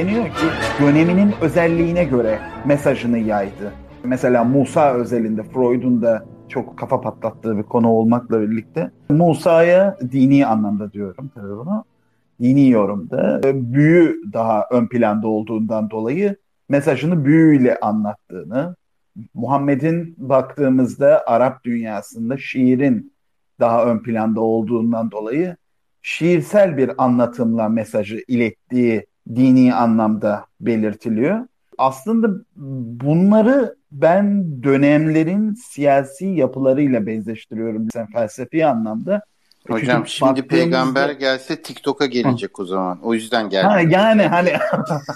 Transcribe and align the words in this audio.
deniyor 0.00 0.24
ki 0.24 0.46
döneminin 0.80 1.34
özelliğine 1.40 2.04
göre 2.04 2.38
mesajını 2.64 3.18
yaydı. 3.18 3.72
Mesela 4.04 4.44
Musa 4.44 4.94
özelinde 4.94 5.42
Freud'un 5.42 6.02
da 6.02 6.26
çok 6.48 6.78
kafa 6.78 7.00
patlattığı 7.00 7.58
bir 7.58 7.62
konu 7.62 7.88
olmakla 7.88 8.40
birlikte 8.40 8.90
Musa'ya 9.10 9.98
dini 10.12 10.46
anlamda 10.46 10.92
diyorum 10.92 11.30
tabii 11.34 11.50
bunu. 11.50 11.84
Dini 12.40 12.70
yorumda 12.70 13.40
büyü 13.44 14.22
daha 14.32 14.66
ön 14.70 14.86
planda 14.86 15.28
olduğundan 15.28 15.90
dolayı 15.90 16.36
mesajını 16.68 17.24
büyüyle 17.24 17.80
anlattığını, 17.80 18.76
Muhammed'in 19.34 20.14
baktığımızda 20.18 21.22
Arap 21.26 21.64
dünyasında 21.64 22.36
şiirin 22.38 23.12
daha 23.60 23.84
ön 23.84 23.98
planda 23.98 24.40
olduğundan 24.40 25.10
dolayı 25.10 25.56
şiirsel 26.02 26.76
bir 26.76 27.04
anlatımla 27.04 27.68
mesajı 27.68 28.24
ilettiği 28.28 29.09
dini 29.28 29.74
anlamda 29.74 30.44
belirtiliyor. 30.60 31.46
Aslında 31.78 32.28
bunları 33.04 33.76
ben 33.92 34.44
dönemlerin 34.62 35.54
siyasi 35.54 36.26
yapılarıyla 36.26 37.06
benzeştiriyorum 37.06 37.88
sen 37.92 38.06
felsefi 38.06 38.66
anlamda. 38.66 39.22
Hocam 39.68 39.96
Çünkü 39.96 40.10
şimdi 40.10 40.30
baktığımızda... 40.30 40.56
peygamber 40.56 41.10
gelse 41.10 41.62
TikTok'a 41.62 42.06
gelecek 42.06 42.60
o 42.60 42.64
zaman. 42.64 43.00
O 43.02 43.14
yüzden 43.14 43.48
geldi. 43.48 43.66
Ha, 43.66 43.80
yani 43.80 44.22
hani, 44.22 44.52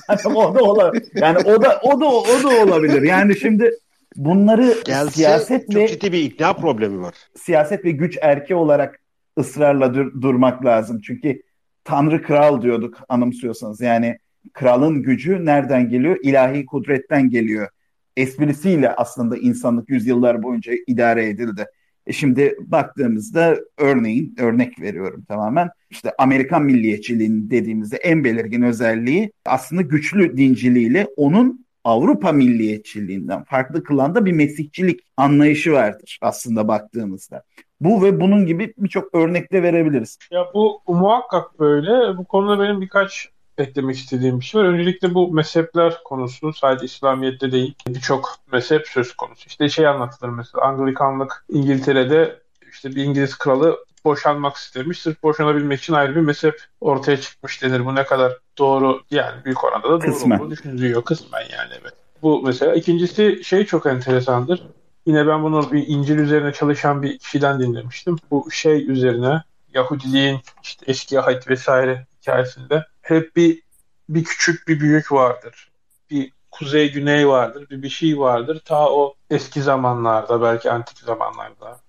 hani 0.06 0.34
o 0.36 0.54
da 0.54 0.62
olabilir. 0.62 1.08
Yani 1.14 1.38
o 1.38 1.62
da 1.62 1.80
o 1.82 2.00
da 2.00 2.06
o 2.06 2.42
da 2.42 2.62
olabilir. 2.64 3.02
Yani 3.02 3.36
şimdi 3.36 3.70
bunları 4.16 4.74
Gelse, 4.84 5.10
siyaset 5.10 5.70
çok 5.70 5.88
ciddi 5.88 6.12
bir 6.12 6.18
ikna 6.22 6.52
problemi 6.52 7.02
var. 7.02 7.14
Siyaset 7.36 7.84
ve 7.84 7.90
güç 7.90 8.18
erki 8.22 8.54
olarak 8.54 9.00
ısrarla 9.38 9.94
dur- 9.94 10.22
durmak 10.22 10.64
lazım. 10.64 11.00
Çünkü 11.00 11.42
Tanrı 11.84 12.22
kral 12.22 12.62
diyorduk 12.62 12.98
anımsıyorsanız. 13.08 13.80
Yani 13.80 14.18
kralın 14.52 15.02
gücü 15.02 15.44
nereden 15.44 15.88
geliyor? 15.88 16.16
İlahi 16.22 16.66
kudretten 16.66 17.30
geliyor. 17.30 17.68
Esprisiyle 18.16 18.90
aslında 18.94 19.36
insanlık 19.36 19.90
yüzyıllar 19.90 20.42
boyunca 20.42 20.72
idare 20.86 21.28
edildi. 21.28 21.66
E 22.06 22.12
şimdi 22.12 22.56
baktığımızda 22.60 23.58
örneğin 23.78 24.34
örnek 24.38 24.80
veriyorum 24.80 25.24
tamamen 25.28 25.70
işte 25.90 26.12
Amerikan 26.18 26.62
milliyetçiliğinin 26.64 27.50
dediğimizde 27.50 27.96
en 27.96 28.24
belirgin 28.24 28.62
özelliği 28.62 29.32
aslında 29.46 29.82
güçlü 29.82 30.36
dinciliğiyle 30.36 31.06
onun 31.16 31.64
Avrupa 31.84 32.32
milliyetçiliğinden 32.32 33.44
farklı 33.44 33.84
kılan 33.84 34.14
da 34.14 34.24
bir 34.24 34.32
Mesihçilik 34.32 35.00
anlayışı 35.16 35.72
vardır 35.72 36.18
aslında 36.22 36.68
baktığımızda. 36.68 37.42
Bu 37.80 38.02
ve 38.02 38.20
bunun 38.20 38.46
gibi 38.46 38.74
birçok 38.78 39.14
örnekte 39.14 39.62
verebiliriz. 39.62 40.18
Ya 40.30 40.46
bu 40.54 40.82
muhakkak 40.86 41.60
böyle. 41.60 42.16
Bu 42.16 42.24
konuda 42.24 42.62
benim 42.62 42.80
birkaç 42.80 43.28
eklemek 43.58 43.96
istediğim 43.96 44.40
bir 44.40 44.44
şey 44.44 44.60
var. 44.60 44.66
Öncelikle 44.66 45.14
bu 45.14 45.32
mezhepler 45.32 46.02
konusu 46.04 46.52
sadece 46.52 46.84
İslamiyet'te 46.84 47.52
değil 47.52 47.74
birçok 47.88 48.36
mezhep 48.52 48.86
söz 48.88 49.14
konusu. 49.14 49.46
İşte 49.46 49.68
şey 49.68 49.86
anlatılır 49.86 50.28
mesela 50.28 50.64
Anglikanlık 50.64 51.44
İngiltere'de 51.48 52.38
işte 52.72 52.90
bir 52.90 53.04
İngiliz 53.04 53.38
kralı 53.38 53.78
boşanmak 54.04 54.56
istemiş. 54.56 55.00
Sırf 55.00 55.22
boşanabilmek 55.22 55.80
için 55.80 55.92
ayrı 55.92 56.16
bir 56.16 56.20
mezhep 56.20 56.62
ortaya 56.80 57.20
çıkmış 57.20 57.62
denir. 57.62 57.84
Bu 57.84 57.94
ne 57.94 58.04
kadar 58.04 58.32
doğru 58.58 59.02
yani 59.10 59.44
büyük 59.44 59.64
oranda 59.64 59.88
da 59.88 59.90
doğru 59.90 60.00
kısmen. 60.00 60.38
olduğu 60.38 60.50
düşünülüyor 60.50 61.04
kısmen 61.04 61.40
yani 61.40 61.72
evet. 61.82 61.92
Bu 62.22 62.42
mesela 62.42 62.74
ikincisi 62.74 63.44
şey 63.44 63.66
çok 63.66 63.86
enteresandır. 63.86 64.62
Yine 65.06 65.26
ben 65.26 65.42
bunu 65.42 65.72
bir 65.72 65.86
İncil 65.86 66.18
üzerine 66.18 66.52
çalışan 66.52 67.02
bir 67.02 67.18
kişiden 67.18 67.60
dinlemiştim. 67.60 68.16
Bu 68.30 68.50
şey 68.50 68.90
üzerine 68.90 69.42
Yahudiliğin 69.74 70.40
işte 70.62 70.84
eski 70.88 71.20
ahit 71.20 71.48
vesaire 71.48 72.06
hikayesinde 72.20 72.86
hep 73.02 73.36
bir 73.36 73.62
bir 74.08 74.24
küçük 74.24 74.68
bir 74.68 74.80
büyük 74.80 75.12
vardır. 75.12 75.70
Bir 76.10 76.32
kuzey 76.50 76.92
güney 76.92 77.28
vardır. 77.28 77.66
Bir 77.70 77.82
bir 77.82 77.88
şey 77.88 78.18
vardır. 78.18 78.62
Ta 78.64 78.90
o 78.90 79.14
eski 79.30 79.62
zamanlarda 79.62 80.42
belki 80.42 80.70
antik 80.70 80.98
zamanlarda 80.98 81.80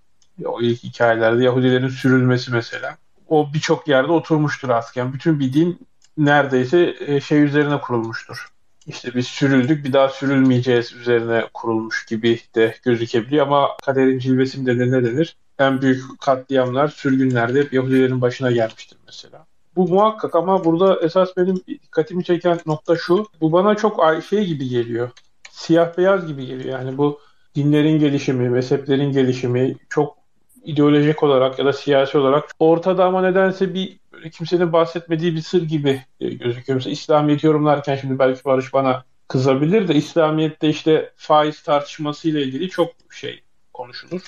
o 0.46 0.62
ilk 0.62 0.84
hikayelerde 0.84 1.44
Yahudilerin 1.44 1.88
sürülmesi 1.88 2.52
mesela. 2.52 2.98
O 3.28 3.54
birçok 3.54 3.88
yerde 3.88 4.12
oturmuştur. 4.12 4.70
Yani 4.96 5.14
bütün 5.14 5.40
bir 5.40 5.54
din 5.54 5.88
neredeyse 6.18 6.96
e, 7.00 7.22
şey 7.22 7.44
üzerine 7.44 7.82
kurulmuştur. 7.82 8.50
İşte 8.88 9.16
biz 9.16 9.28
sürüldük 9.28 9.86
bir 9.86 9.94
daha 9.94 10.10
sürülmeyeceğiz 10.10 10.94
üzerine 10.94 11.46
kurulmuş 11.54 12.06
gibi 12.06 12.40
de 12.56 12.76
gözükebiliyor 12.84 13.48
ama 13.48 13.70
kaderin 13.86 14.20
cilvesi 14.20 14.60
mi 14.60 14.66
denir 14.66 14.92
ne 14.92 15.04
denir? 15.04 15.36
En 15.60 15.82
büyük 15.82 16.04
katliamlar 16.22 16.88
sürgünlerde 16.88 17.60
hep 17.60 17.74
Yahudilerin 17.74 18.22
başına 18.22 18.52
gelmiştir 18.52 18.98
mesela. 19.06 19.46
Bu 19.76 19.88
muhakkak 19.88 20.36
ama 20.36 20.64
burada 20.64 21.00
esas 21.02 21.38
benim 21.38 21.56
dikkatimi 21.68 22.24
çeken 22.24 22.60
nokta 22.66 22.96
şu. 22.96 23.28
Bu 23.42 23.52
bana 23.52 23.76
çok 23.76 24.24
şey 24.30 24.46
gibi 24.46 24.70
geliyor. 24.70 25.10
Siyah 25.52 25.98
beyaz 25.98 26.28
gibi 26.28 26.46
geliyor. 26.46 26.80
Yani 26.80 26.98
bu 26.98 27.20
dinlerin 27.56 28.00
gelişimi, 28.00 28.50
mezheplerin 28.50 29.12
gelişimi 29.12 29.76
çok 29.90 30.18
ideolojik 30.66 31.24
olarak 31.24 31.60
ya 31.60 31.66
da 31.66 31.74
siyasi 31.74 32.18
olarak 32.18 32.50
ortada 32.60 33.06
ama 33.06 33.22
nedense 33.22 33.74
bir 33.74 34.00
kimsenin 34.30 34.74
bahsetmediği 34.74 35.36
bir 35.36 35.42
sır 35.42 35.62
gibi 35.62 36.02
e, 36.20 36.30
gözüküyor. 36.30 36.76
Mesela 36.76 36.94
İslamiyet 36.94 37.44
yorumlarken 37.44 37.96
şimdi 37.96 38.20
belki 38.20 38.46
Barış 38.46 38.74
bana 38.74 39.04
kızabilir 39.28 39.88
de 39.88 39.96
İslamiyet'te 39.96 40.70
işte 40.70 41.14
faiz 41.16 41.64
tartışmasıyla 41.64 42.42
ilgili 42.42 42.70
çok 42.70 42.92
şey 43.12 43.44
konuşulur. 43.74 44.22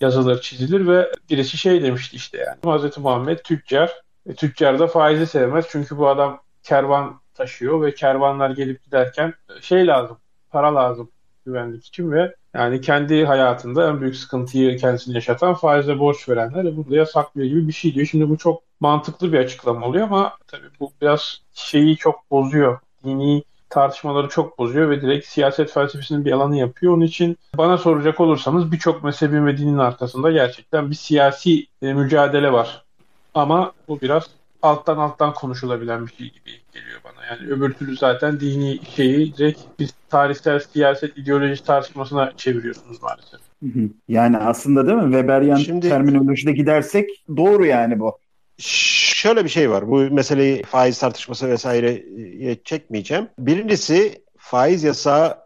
Yazılır, 0.00 0.40
çizilir 0.40 0.86
ve 0.86 1.12
birisi 1.30 1.56
şey 1.58 1.82
demişti 1.82 2.16
işte 2.16 2.38
yani. 2.38 2.78
Hz. 2.78 2.98
Muhammed 2.98 3.38
tüccar 3.38 3.90
e, 4.26 4.34
tüccar 4.34 4.78
da 4.78 4.86
faizi 4.86 5.26
sevmez 5.26 5.66
çünkü 5.70 5.98
bu 5.98 6.08
adam 6.08 6.42
kervan 6.62 7.20
taşıyor 7.34 7.82
ve 7.82 7.94
kervanlar 7.94 8.50
gelip 8.50 8.84
giderken 8.84 9.34
e, 9.56 9.60
şey 9.62 9.86
lazım, 9.86 10.18
para 10.50 10.74
lazım 10.74 11.10
güvenlik 11.46 11.86
için 11.86 12.12
ve 12.12 12.34
yani 12.54 12.80
kendi 12.80 13.24
hayatında 13.24 13.88
en 13.88 14.00
büyük 14.00 14.16
sıkıntıyı 14.16 14.76
kendisini 14.78 15.14
yaşatan 15.14 15.54
faize 15.54 15.98
borç 15.98 16.28
verenler 16.28 16.76
burada 16.76 16.96
yasaklıyor 16.96 17.48
gibi 17.48 17.68
bir 17.68 17.72
şey 17.72 17.94
diyor. 17.94 18.06
Şimdi 18.06 18.28
bu 18.28 18.38
çok 18.38 18.62
mantıklı 18.82 19.32
bir 19.32 19.38
açıklama 19.38 19.86
oluyor 19.86 20.06
ama 20.06 20.36
tabii 20.46 20.66
bu 20.80 20.92
biraz 21.02 21.40
şeyi 21.54 21.96
çok 21.96 22.30
bozuyor. 22.30 22.78
Dini 23.04 23.42
tartışmaları 23.70 24.28
çok 24.28 24.58
bozuyor 24.58 24.90
ve 24.90 25.02
direkt 25.02 25.26
siyaset 25.26 25.70
felsefesinin 25.70 26.24
bir 26.24 26.32
alanı 26.32 26.56
yapıyor. 26.56 26.92
Onun 26.92 27.04
için 27.04 27.36
bana 27.58 27.78
soracak 27.78 28.20
olursanız 28.20 28.72
birçok 28.72 29.04
mezhebin 29.04 29.46
ve 29.46 29.58
dinin 29.58 29.78
arkasında 29.78 30.30
gerçekten 30.30 30.90
bir 30.90 30.94
siyasi 30.94 31.66
e, 31.82 31.92
mücadele 31.92 32.52
var. 32.52 32.84
Ama 33.34 33.72
bu 33.88 34.00
biraz 34.00 34.30
alttan 34.62 34.96
alttan 34.96 35.34
konuşulabilen 35.34 36.06
bir 36.06 36.12
şey 36.12 36.26
gibi 36.26 36.50
geliyor 36.72 37.00
bana. 37.04 37.26
Yani 37.26 37.52
öbür 37.52 37.72
türlü 37.72 37.96
zaten 37.96 38.40
dini 38.40 38.80
şeyi 38.96 39.36
direkt 39.36 39.60
biz 39.78 39.94
tarihsel 40.10 40.58
siyaset 40.58 41.18
ideoloji 41.18 41.64
tartışmasına 41.64 42.32
çeviriyorsunuz 42.36 43.02
maalesef. 43.02 43.40
Yani 44.08 44.38
aslında 44.38 44.86
değil 44.86 44.98
mi? 44.98 45.12
Weberian 45.12 45.56
Şimdi, 45.56 45.88
terminolojide 45.88 46.52
gidersek 46.52 47.10
doğru 47.36 47.66
yani 47.66 48.00
bu. 48.00 48.18
Şöyle 48.58 49.44
bir 49.44 49.48
şey 49.48 49.70
var. 49.70 49.88
Bu 49.88 49.96
meseleyi 49.96 50.62
faiz 50.62 50.98
tartışması 50.98 51.48
vesaire 51.48 52.04
çekmeyeceğim. 52.64 53.28
Birincisi 53.38 54.22
faiz 54.36 54.84
yasağı 54.84 55.38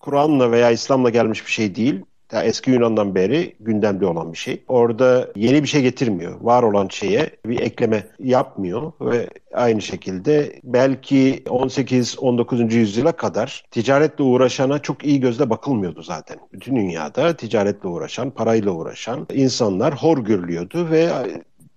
Kur'an'la 0.00 0.50
veya 0.50 0.70
İslam'la 0.70 1.10
gelmiş 1.10 1.46
bir 1.46 1.50
şey 1.50 1.74
değil 1.74 2.04
ta 2.34 2.42
eski 2.42 2.70
Yunan'dan 2.70 3.14
beri 3.14 3.54
gündemde 3.60 4.06
olan 4.06 4.32
bir 4.32 4.38
şey. 4.38 4.64
Orada 4.68 5.28
yeni 5.36 5.62
bir 5.62 5.68
şey 5.68 5.82
getirmiyor. 5.82 6.40
Var 6.40 6.62
olan 6.62 6.88
şeye 6.88 7.30
bir 7.46 7.60
ekleme 7.60 8.06
yapmıyor 8.18 8.92
ve 9.00 9.28
aynı 9.52 9.82
şekilde 9.82 10.60
belki 10.64 11.42
18-19. 11.46 12.74
yüzyıla 12.74 13.12
kadar 13.12 13.64
ticaretle 13.70 14.24
uğraşana 14.24 14.78
çok 14.78 15.04
iyi 15.04 15.20
gözle 15.20 15.50
bakılmıyordu 15.50 16.02
zaten. 16.02 16.38
Bütün 16.52 16.76
dünyada 16.76 17.36
ticaretle 17.36 17.88
uğraşan, 17.88 18.30
parayla 18.30 18.72
uğraşan 18.72 19.26
insanlar 19.32 19.94
hor 19.94 20.18
görülüyordu 20.18 20.90
ve 20.90 21.10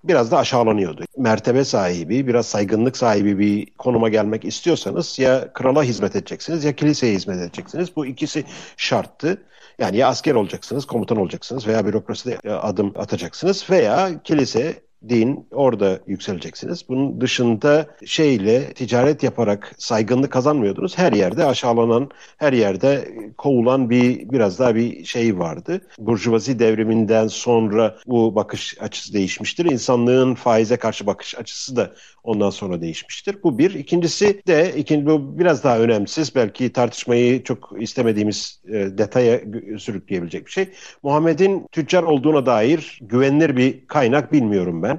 biraz 0.07 0.31
da 0.31 0.37
aşağılanıyordu. 0.37 1.03
Mertebe 1.17 1.63
sahibi, 1.63 2.27
biraz 2.27 2.45
saygınlık 2.45 2.97
sahibi 2.97 3.39
bir 3.39 3.67
konuma 3.77 4.09
gelmek 4.09 4.45
istiyorsanız 4.45 5.19
ya 5.19 5.53
krala 5.53 5.83
hizmet 5.83 6.15
edeceksiniz 6.15 6.63
ya 6.63 6.75
kiliseye 6.75 7.13
hizmet 7.13 7.37
edeceksiniz. 7.37 7.95
Bu 7.95 8.05
ikisi 8.05 8.43
şarttı. 8.77 9.43
Yani 9.79 9.97
ya 9.97 10.07
asker 10.07 10.35
olacaksınız, 10.35 10.85
komutan 10.85 11.17
olacaksınız 11.17 11.67
veya 11.67 11.85
bürokraside 11.85 12.37
adım 12.49 12.93
atacaksınız 12.95 13.69
veya 13.69 14.23
kilise 14.23 14.86
din 15.09 15.47
orada 15.51 15.99
yükseleceksiniz. 16.07 16.89
Bunun 16.89 17.21
dışında 17.21 17.87
şeyle 18.05 18.73
ticaret 18.73 19.23
yaparak 19.23 19.75
saygınlık 19.77 20.31
kazanmıyordunuz. 20.31 20.97
Her 20.97 21.13
yerde 21.13 21.45
aşağılanan, 21.45 22.09
her 22.37 22.53
yerde 22.53 23.11
kovulan 23.37 23.89
bir 23.89 24.29
biraz 24.29 24.59
daha 24.59 24.75
bir 24.75 25.05
şey 25.05 25.39
vardı. 25.39 25.81
Burjuvazi 25.99 26.59
devriminden 26.59 27.27
sonra 27.27 27.97
bu 28.07 28.35
bakış 28.35 28.77
açısı 28.81 29.13
değişmiştir. 29.13 29.65
İnsanlığın 29.65 30.35
faize 30.35 30.77
karşı 30.77 31.07
bakış 31.07 31.35
açısı 31.35 31.75
da 31.75 31.93
ondan 32.23 32.49
sonra 32.49 32.81
değişmiştir. 32.81 33.37
Bu 33.43 33.57
bir. 33.57 33.73
İkincisi 33.73 34.41
de 34.47 34.73
ikinci 34.77 35.05
bu 35.05 35.39
biraz 35.39 35.63
daha 35.63 35.79
önemsiz. 35.79 36.35
Belki 36.35 36.73
tartışmayı 36.73 37.43
çok 37.43 37.73
istemediğimiz 37.79 38.61
e, 38.67 38.73
detaya 38.73 39.41
sürükleyebilecek 39.79 40.45
bir 40.45 40.51
şey. 40.51 40.69
Muhammed'in 41.03 41.67
tüccar 41.71 42.03
olduğuna 42.03 42.45
dair 42.45 42.99
güvenilir 43.01 43.57
bir 43.57 43.87
kaynak 43.87 44.31
bilmiyorum 44.31 44.83
ben. 44.83 44.96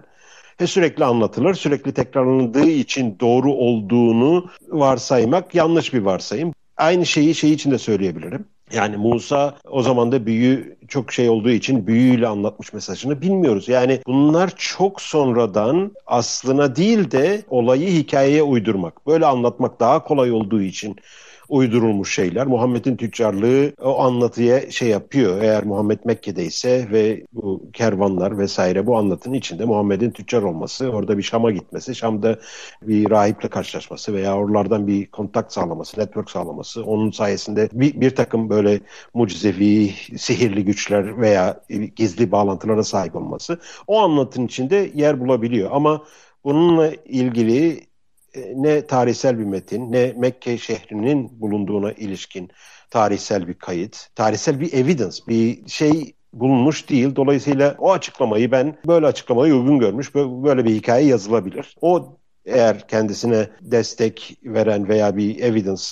Ve 0.60 0.66
sürekli 0.66 1.04
anlatılır. 1.04 1.54
Sürekli 1.54 1.92
tekrarlandığı 1.92 2.68
için 2.68 3.16
doğru 3.20 3.52
olduğunu 3.52 4.46
varsaymak 4.68 5.54
yanlış 5.54 5.94
bir 5.94 6.00
varsayım. 6.00 6.52
Aynı 6.76 7.06
şeyi 7.06 7.34
şey 7.34 7.52
için 7.52 7.70
de 7.70 7.78
söyleyebilirim. 7.78 8.44
Yani 8.72 8.96
Musa 8.96 9.54
o 9.70 9.82
zaman 9.82 10.12
da 10.12 10.26
büyü 10.26 10.76
çok 10.88 11.12
şey 11.12 11.28
olduğu 11.28 11.50
için 11.50 11.86
büyüyle 11.86 12.26
anlatmış 12.26 12.72
mesajını 12.72 13.20
bilmiyoruz. 13.20 13.68
Yani 13.68 14.00
bunlar 14.06 14.52
çok 14.56 15.00
sonradan 15.00 15.92
aslına 16.06 16.76
değil 16.76 17.10
de 17.10 17.42
olayı 17.48 17.88
hikayeye 17.88 18.42
uydurmak. 18.42 19.06
Böyle 19.06 19.26
anlatmak 19.26 19.80
daha 19.80 20.04
kolay 20.04 20.32
olduğu 20.32 20.62
için 20.62 20.96
uydurulmuş 21.48 22.14
şeyler. 22.14 22.46
Muhammed'in 22.46 22.96
tüccarlığı 22.96 23.72
o 23.82 24.00
anlatıya 24.00 24.70
şey 24.70 24.88
yapıyor. 24.88 25.42
Eğer 25.42 25.64
Muhammed 25.64 25.98
Mekke'deyse 26.04 26.88
ve 26.92 27.24
bu 27.32 27.62
kervanlar 27.72 28.38
vesaire 28.38 28.86
bu 28.86 28.96
anlatının 28.96 29.34
içinde 29.34 29.64
Muhammed'in 29.64 30.10
tüccar 30.10 30.42
olması, 30.42 30.90
orada 30.90 31.18
bir 31.18 31.22
Şam'a 31.22 31.50
gitmesi, 31.50 31.94
Şam'da 31.94 32.38
bir 32.82 33.10
rahiple 33.10 33.48
karşılaşması 33.48 34.14
veya 34.14 34.36
oralardan 34.36 34.86
bir 34.86 35.06
kontak 35.06 35.52
sağlaması, 35.52 36.00
network 36.00 36.30
sağlaması, 36.30 36.84
onun 36.84 37.10
sayesinde 37.10 37.68
bir, 37.72 38.00
bir 38.00 38.10
takım 38.10 38.50
böyle 38.50 38.80
mucizevi, 39.14 39.94
sihirli 40.18 40.64
güçler 40.64 41.20
veya 41.20 41.60
gizli 41.96 42.32
bağlantılara 42.32 42.84
sahip 42.84 43.16
olması 43.16 43.58
o 43.86 43.98
anlatının 43.98 44.46
içinde 44.46 44.90
yer 44.94 45.20
bulabiliyor. 45.20 45.70
Ama 45.72 46.02
bununla 46.44 46.92
ilgili 46.94 47.87
ne 48.54 48.86
tarihsel 48.86 49.38
bir 49.38 49.44
metin 49.44 49.92
ne 49.92 50.14
Mekke 50.16 50.58
şehrinin 50.58 51.40
bulunduğuna 51.40 51.92
ilişkin 51.92 52.50
tarihsel 52.90 53.48
bir 53.48 53.54
kayıt, 53.54 54.08
tarihsel 54.14 54.60
bir 54.60 54.72
evidence, 54.72 55.16
bir 55.28 55.68
şey 55.68 56.14
bulunmuş 56.32 56.90
değil. 56.90 57.16
Dolayısıyla 57.16 57.76
o 57.78 57.92
açıklamayı 57.92 58.50
ben 58.50 58.76
böyle 58.86 59.06
açıklamayı 59.06 59.54
uygun 59.54 59.78
görmüş. 59.78 60.14
Böyle 60.14 60.64
bir 60.64 60.74
hikaye 60.74 61.06
yazılabilir. 61.06 61.76
O 61.80 62.16
eğer 62.46 62.88
kendisine 62.88 63.48
destek 63.60 64.38
veren 64.44 64.88
veya 64.88 65.16
bir 65.16 65.40
evidence 65.40 65.84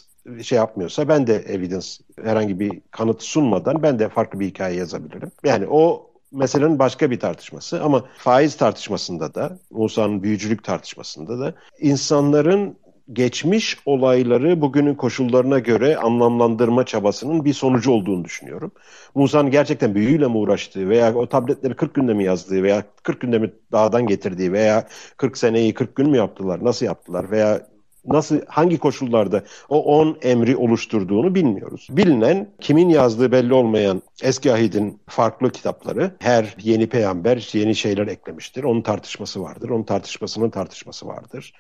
şey 0.42 0.58
yapmıyorsa 0.58 1.08
ben 1.08 1.26
de 1.26 1.34
evidence 1.34 1.88
herhangi 2.24 2.60
bir 2.60 2.80
kanıt 2.90 3.22
sunmadan 3.22 3.82
ben 3.82 3.98
de 3.98 4.08
farklı 4.08 4.40
bir 4.40 4.46
hikaye 4.46 4.76
yazabilirim. 4.76 5.30
Yani 5.44 5.66
o 5.70 6.05
meselenin 6.32 6.78
başka 6.78 7.10
bir 7.10 7.20
tartışması 7.20 7.82
ama 7.82 8.04
faiz 8.18 8.56
tartışmasında 8.56 9.34
da 9.34 9.58
Musa'nın 9.70 10.22
büyücülük 10.22 10.64
tartışmasında 10.64 11.38
da 11.38 11.54
insanların 11.80 12.76
geçmiş 13.12 13.78
olayları 13.86 14.60
bugünün 14.60 14.94
koşullarına 14.94 15.58
göre 15.58 15.96
anlamlandırma 15.96 16.86
çabasının 16.86 17.44
bir 17.44 17.52
sonucu 17.52 17.90
olduğunu 17.90 18.24
düşünüyorum. 18.24 18.72
Musa'nın 19.14 19.50
gerçekten 19.50 19.94
büyüyle 19.94 20.26
mi 20.26 20.36
uğraştığı 20.36 20.88
veya 20.88 21.14
o 21.14 21.28
tabletleri 21.28 21.76
40 21.76 21.94
günde 21.94 22.14
mi 22.14 22.24
yazdığı 22.24 22.62
veya 22.62 22.82
40 23.02 23.20
günde 23.20 23.38
mi 23.38 23.52
dağdan 23.72 24.06
getirdiği 24.06 24.52
veya 24.52 24.86
40 25.16 25.38
seneyi 25.38 25.74
40 25.74 25.96
gün 25.96 26.10
mü 26.10 26.16
yaptılar, 26.16 26.64
nasıl 26.64 26.86
yaptılar 26.86 27.30
veya 27.30 27.66
nasıl 28.06 28.40
hangi 28.48 28.78
koşullarda 28.78 29.42
o 29.68 29.98
10 29.98 30.18
emri 30.22 30.56
oluşturduğunu 30.56 31.34
bilmiyoruz. 31.34 31.88
Bilinen 31.90 32.48
kimin 32.60 32.88
yazdığı 32.88 33.32
belli 33.32 33.54
olmayan 33.54 34.02
eski 34.22 34.52
ahidin 34.52 35.00
farklı 35.08 35.50
kitapları 35.50 36.16
her 36.18 36.56
yeni 36.62 36.86
peygamber 36.86 37.50
yeni 37.52 37.74
şeyler 37.74 38.06
eklemiştir. 38.06 38.64
Onun 38.64 38.82
tartışması 38.82 39.42
vardır. 39.42 39.70
Onun 39.70 39.82
tartışmasının 39.82 40.50
tartışması 40.50 41.06
vardır. 41.06 41.52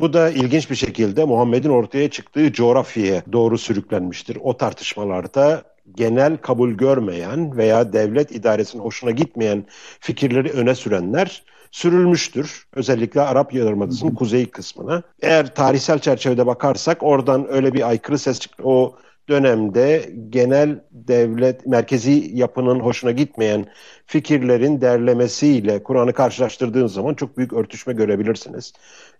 Bu 0.00 0.12
da 0.12 0.30
ilginç 0.30 0.70
bir 0.70 0.76
şekilde 0.76 1.24
Muhammed'in 1.24 1.70
ortaya 1.70 2.10
çıktığı 2.10 2.52
coğrafyaya 2.52 3.22
doğru 3.32 3.58
sürüklenmiştir. 3.58 4.38
O 4.40 4.56
tartışmalarda 4.56 5.62
genel 5.94 6.36
kabul 6.36 6.70
görmeyen 6.70 7.56
veya 7.56 7.92
devlet 7.92 8.32
idaresinin 8.32 8.82
hoşuna 8.82 9.10
gitmeyen 9.10 9.64
fikirleri 10.00 10.50
öne 10.50 10.74
sürenler 10.74 11.42
sürülmüştür. 11.74 12.66
Özellikle 12.74 13.20
Arap 13.20 13.54
Yarımadası'nın 13.54 14.14
kuzey 14.14 14.46
kısmına. 14.46 15.02
Eğer 15.22 15.54
tarihsel 15.54 15.98
çerçevede 15.98 16.46
bakarsak 16.46 17.02
oradan 17.02 17.46
öyle 17.52 17.74
bir 17.74 17.88
aykırı 17.88 18.18
ses 18.18 18.40
çıktı. 18.40 18.62
O 18.66 18.96
dönemde 19.28 20.12
genel 20.30 20.84
devlet 20.90 21.66
merkezi 21.66 22.30
yapının 22.32 22.80
hoşuna 22.80 23.10
gitmeyen 23.10 23.66
fikirlerin 24.06 24.80
derlemesiyle 24.80 25.82
Kur'an'ı 25.82 26.12
karşılaştırdığınız 26.12 26.92
zaman 26.92 27.14
çok 27.14 27.36
büyük 27.36 27.52
örtüşme 27.52 27.92
görebilirsiniz. 27.92 28.72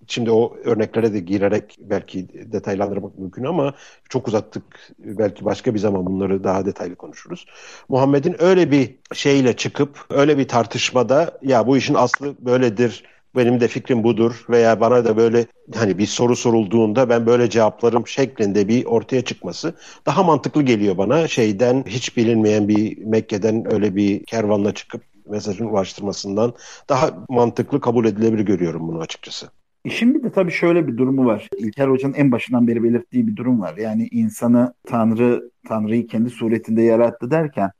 Şimdi 0.06 0.30
o 0.30 0.56
örneklere 0.64 1.12
de 1.12 1.20
girerek 1.20 1.76
belki 1.80 2.28
detaylandırmak 2.52 3.18
mümkün 3.18 3.44
ama 3.44 3.74
çok 4.08 4.28
uzattık. 4.28 4.62
Belki 4.98 5.44
başka 5.44 5.74
bir 5.74 5.78
zaman 5.78 6.06
bunları 6.06 6.44
daha 6.44 6.66
detaylı 6.66 6.96
konuşuruz. 6.96 7.46
Muhammed'in 7.88 8.42
öyle 8.42 8.70
bir 8.70 8.98
şeyle 9.14 9.56
çıkıp 9.56 10.06
öyle 10.10 10.38
bir 10.38 10.48
tartışmada 10.48 11.38
ya 11.42 11.66
bu 11.66 11.76
işin 11.76 11.94
aslı 11.94 12.34
böyledir 12.38 13.04
benim 13.36 13.60
de 13.60 13.68
fikrim 13.68 14.04
budur 14.04 14.44
veya 14.50 14.80
bana 14.80 15.04
da 15.04 15.16
böyle 15.16 15.46
hani 15.74 15.98
bir 15.98 16.06
soru 16.06 16.36
sorulduğunda 16.36 17.08
ben 17.08 17.26
böyle 17.26 17.50
cevaplarım 17.50 18.06
şeklinde 18.06 18.68
bir 18.68 18.84
ortaya 18.84 19.22
çıkması 19.22 19.74
daha 20.06 20.22
mantıklı 20.22 20.62
geliyor 20.62 20.98
bana. 20.98 21.28
Şeyden 21.28 21.84
hiç 21.86 22.16
bilinmeyen 22.16 22.68
bir 22.68 23.04
Mekke'den 23.04 23.72
öyle 23.72 23.96
bir 23.96 24.24
kervanla 24.24 24.74
çıkıp 24.74 25.02
mesajın 25.28 25.66
ulaştırmasından 25.66 26.54
daha 26.88 27.10
mantıklı 27.28 27.80
kabul 27.80 28.04
edilebilir 28.04 28.44
görüyorum 28.44 28.88
bunu 28.88 29.00
açıkçası. 29.00 29.46
İşin 29.84 30.14
bir 30.14 30.22
de 30.22 30.32
tabii 30.32 30.52
şöyle 30.52 30.86
bir 30.86 30.96
durumu 30.96 31.26
var. 31.26 31.48
İlker 31.58 31.88
Hoca'nın 31.88 32.14
en 32.14 32.32
başından 32.32 32.68
beri 32.68 32.82
belirttiği 32.82 33.26
bir 33.26 33.36
durum 33.36 33.60
var. 33.60 33.76
Yani 33.76 34.08
insanı 34.10 34.74
Tanrı, 34.86 35.50
Tanrı'yı 35.68 36.06
kendi 36.06 36.30
suretinde 36.30 36.82
yarattı 36.82 37.30
derken 37.30 37.70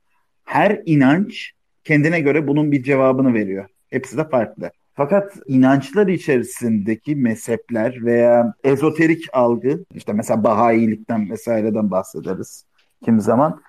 her 0.43 0.81
inanç 0.85 1.51
kendine 1.83 2.19
göre 2.19 2.47
bunun 2.47 2.71
bir 2.71 2.83
cevabını 2.83 3.33
veriyor. 3.33 3.65
Hepsi 3.89 4.17
de 4.17 4.29
farklı. 4.29 4.71
Fakat 4.95 5.33
inançlar 5.47 6.07
içerisindeki 6.07 7.15
mezhepler 7.15 8.05
veya 8.05 8.53
ezoterik 8.63 9.25
algı, 9.33 9.83
işte 9.93 10.13
mesela 10.13 10.43
Bahayilikten 10.43 11.29
vesaireden 11.29 11.91
bahsederiz 11.91 12.65
kim 13.05 13.19
zaman. 13.19 13.61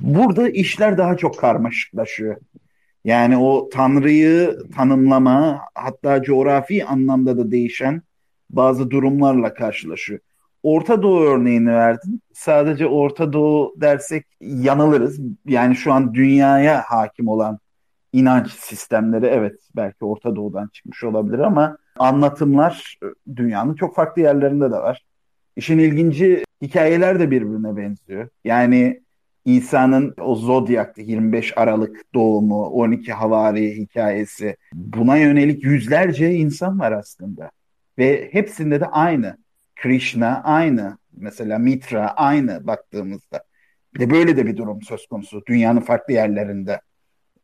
Burada 0.00 0.48
işler 0.48 0.98
daha 0.98 1.16
çok 1.16 1.38
karmaşıklaşıyor. 1.38 2.36
Yani 3.04 3.36
o 3.36 3.68
Tanrı'yı 3.68 4.58
tanımlama 4.76 5.60
hatta 5.74 6.22
coğrafi 6.22 6.84
anlamda 6.84 7.38
da 7.38 7.50
değişen 7.50 8.02
bazı 8.50 8.90
durumlarla 8.90 9.54
karşılaşıyor. 9.54 10.20
Orta 10.62 11.02
Doğu 11.02 11.20
örneğini 11.20 11.70
verdin. 11.70 12.22
Sadece 12.32 12.86
Orta 12.86 13.32
Doğu 13.32 13.74
dersek 13.76 14.26
yanılırız. 14.40 15.20
Yani 15.46 15.76
şu 15.76 15.92
an 15.92 16.14
dünyaya 16.14 16.82
hakim 16.86 17.28
olan 17.28 17.58
inanç 18.14 18.50
sistemleri 18.50 19.26
evet 19.26 19.60
belki 19.76 20.04
Orta 20.04 20.36
Doğu'dan 20.36 20.68
çıkmış 20.68 21.04
olabilir 21.04 21.38
ama 21.38 21.78
anlatımlar 21.98 22.98
e, 23.02 23.06
dünyanın 23.36 23.74
çok 23.74 23.94
farklı 23.96 24.22
yerlerinde 24.22 24.70
de 24.70 24.76
var. 24.76 25.04
İşin 25.56 25.78
ilginci 25.78 26.44
hikayeler 26.62 27.20
de 27.20 27.30
birbirine 27.30 27.76
benziyor. 27.76 28.28
Yani 28.44 29.00
İsa'nın 29.44 30.14
o 30.20 30.34
Zodyak'ta 30.34 31.02
25 31.02 31.58
Aralık 31.58 32.14
doğumu, 32.14 32.64
12 32.64 33.12
Havari 33.12 33.76
hikayesi 33.76 34.56
buna 34.72 35.16
yönelik 35.16 35.64
yüzlerce 35.64 36.34
insan 36.34 36.80
var 36.80 36.92
aslında. 36.92 37.50
Ve 37.98 38.28
hepsinde 38.32 38.80
de 38.80 38.86
aynı. 38.86 39.36
Krishna 39.76 40.42
aynı. 40.44 40.98
Mesela 41.16 41.58
Mitra 41.58 42.08
aynı 42.08 42.66
baktığımızda. 42.66 43.44
Bir 43.94 44.00
de 44.00 44.10
böyle 44.10 44.36
de 44.36 44.46
bir 44.46 44.56
durum 44.56 44.82
söz 44.82 45.06
konusu 45.06 45.42
dünyanın 45.46 45.80
farklı 45.80 46.12
yerlerinde 46.12 46.80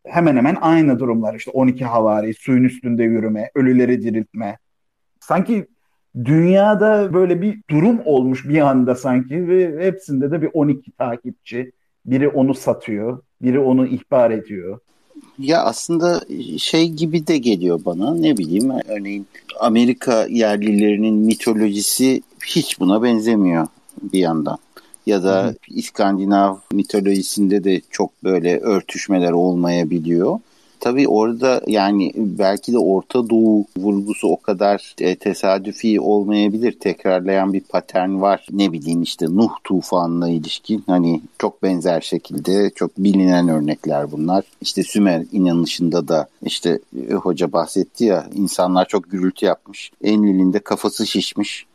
hemen 0.04 0.36
hemen 0.36 0.56
aynı 0.60 0.98
durumlar. 0.98 1.34
İşte 1.34 1.50
12 1.50 1.84
havari, 1.84 2.34
suyun 2.34 2.64
üstünde 2.64 3.02
yürüme, 3.02 3.50
ölüleri 3.54 4.02
diriltme. 4.02 4.58
Sanki 5.20 5.66
dünyada 6.24 7.12
böyle 7.12 7.42
bir 7.42 7.60
durum 7.70 8.00
olmuş 8.04 8.48
bir 8.48 8.60
anda 8.60 8.94
sanki 8.94 9.48
ve 9.48 9.84
hepsinde 9.86 10.30
de 10.30 10.42
bir 10.42 10.50
12 10.52 10.92
takipçi. 10.92 11.72
Biri 12.06 12.28
onu 12.28 12.54
satıyor, 12.54 13.22
biri 13.42 13.58
onu 13.58 13.86
ihbar 13.86 14.30
ediyor. 14.30 14.78
Ya 15.38 15.62
aslında 15.62 16.20
şey 16.58 16.88
gibi 16.88 17.26
de 17.26 17.38
geliyor 17.38 17.80
bana 17.84 18.14
ne 18.14 18.36
bileyim 18.36 18.70
örneğin 18.88 19.26
Amerika 19.60 20.26
yerlilerinin 20.26 21.14
mitolojisi 21.14 22.22
hiç 22.46 22.80
buna 22.80 23.02
benzemiyor 23.02 23.66
bir 24.02 24.18
yandan 24.18 24.58
ya 25.10 25.22
da 25.22 25.44
Hı. 25.44 25.54
İskandinav 25.68 26.56
mitolojisinde 26.72 27.64
de 27.64 27.80
çok 27.90 28.24
böyle 28.24 28.60
örtüşmeler 28.60 29.32
olmayabiliyor. 29.32 30.38
Tabii 30.80 31.08
orada 31.08 31.62
yani 31.66 32.12
belki 32.16 32.72
de 32.72 32.78
Orta 32.78 33.30
Doğu 33.30 33.66
vurgusu 33.76 34.28
o 34.28 34.36
kadar 34.40 34.94
e, 35.00 35.16
tesadüfi 35.16 36.00
olmayabilir. 36.00 36.72
Tekrarlayan 36.72 37.52
bir 37.52 37.60
patern 37.60 38.20
var. 38.20 38.46
Ne 38.52 38.72
bileyim 38.72 39.02
işte 39.02 39.26
Nuh 39.26 39.50
tufanına 39.64 40.28
ilişkin 40.28 40.84
hani 40.86 41.20
çok 41.38 41.62
benzer 41.62 42.00
şekilde 42.00 42.70
çok 42.74 42.98
bilinen 42.98 43.48
örnekler 43.48 44.12
bunlar. 44.12 44.44
İşte 44.60 44.82
Sümer 44.82 45.24
inanışında 45.32 46.08
da 46.08 46.28
işte 46.42 46.78
e, 47.10 47.14
hoca 47.14 47.52
bahsetti 47.52 48.04
ya 48.04 48.26
insanlar 48.34 48.88
çok 48.88 49.10
gürültü 49.10 49.46
yapmış. 49.46 49.90
Enlil'in 50.04 50.52
de 50.52 50.58
kafası 50.58 51.06
şişmiş 51.06 51.66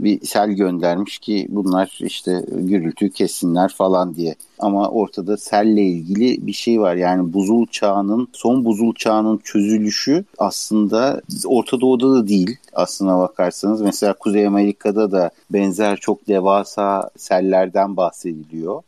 bir 0.00 0.26
sel 0.26 0.50
göndermiş 0.50 1.18
ki 1.18 1.46
bunlar 1.50 1.98
işte 2.00 2.44
gürültü 2.48 3.10
kessinler 3.10 3.72
falan 3.72 4.14
diye. 4.14 4.34
Ama 4.58 4.88
ortada 4.88 5.36
selle 5.36 5.82
ilgili 5.82 6.46
bir 6.46 6.52
şey 6.52 6.80
var. 6.80 6.94
Yani 6.94 7.32
buzul 7.32 7.66
çağının, 7.66 8.28
son 8.32 8.64
buzul 8.64 8.94
çağının 8.94 9.40
çözülüşü 9.44 10.24
aslında 10.38 11.22
Orta 11.46 11.80
Doğu'da 11.80 12.12
da 12.12 12.28
değil 12.28 12.56
aslına 12.72 13.18
bakarsanız. 13.18 13.80
Mesela 13.80 14.12
Kuzey 14.12 14.46
Amerika'da 14.46 15.12
da 15.12 15.30
benzer 15.50 15.96
çok 15.96 16.28
devasa 16.28 17.10
sellerden 17.16 17.96
bahsediliyor 17.96 18.82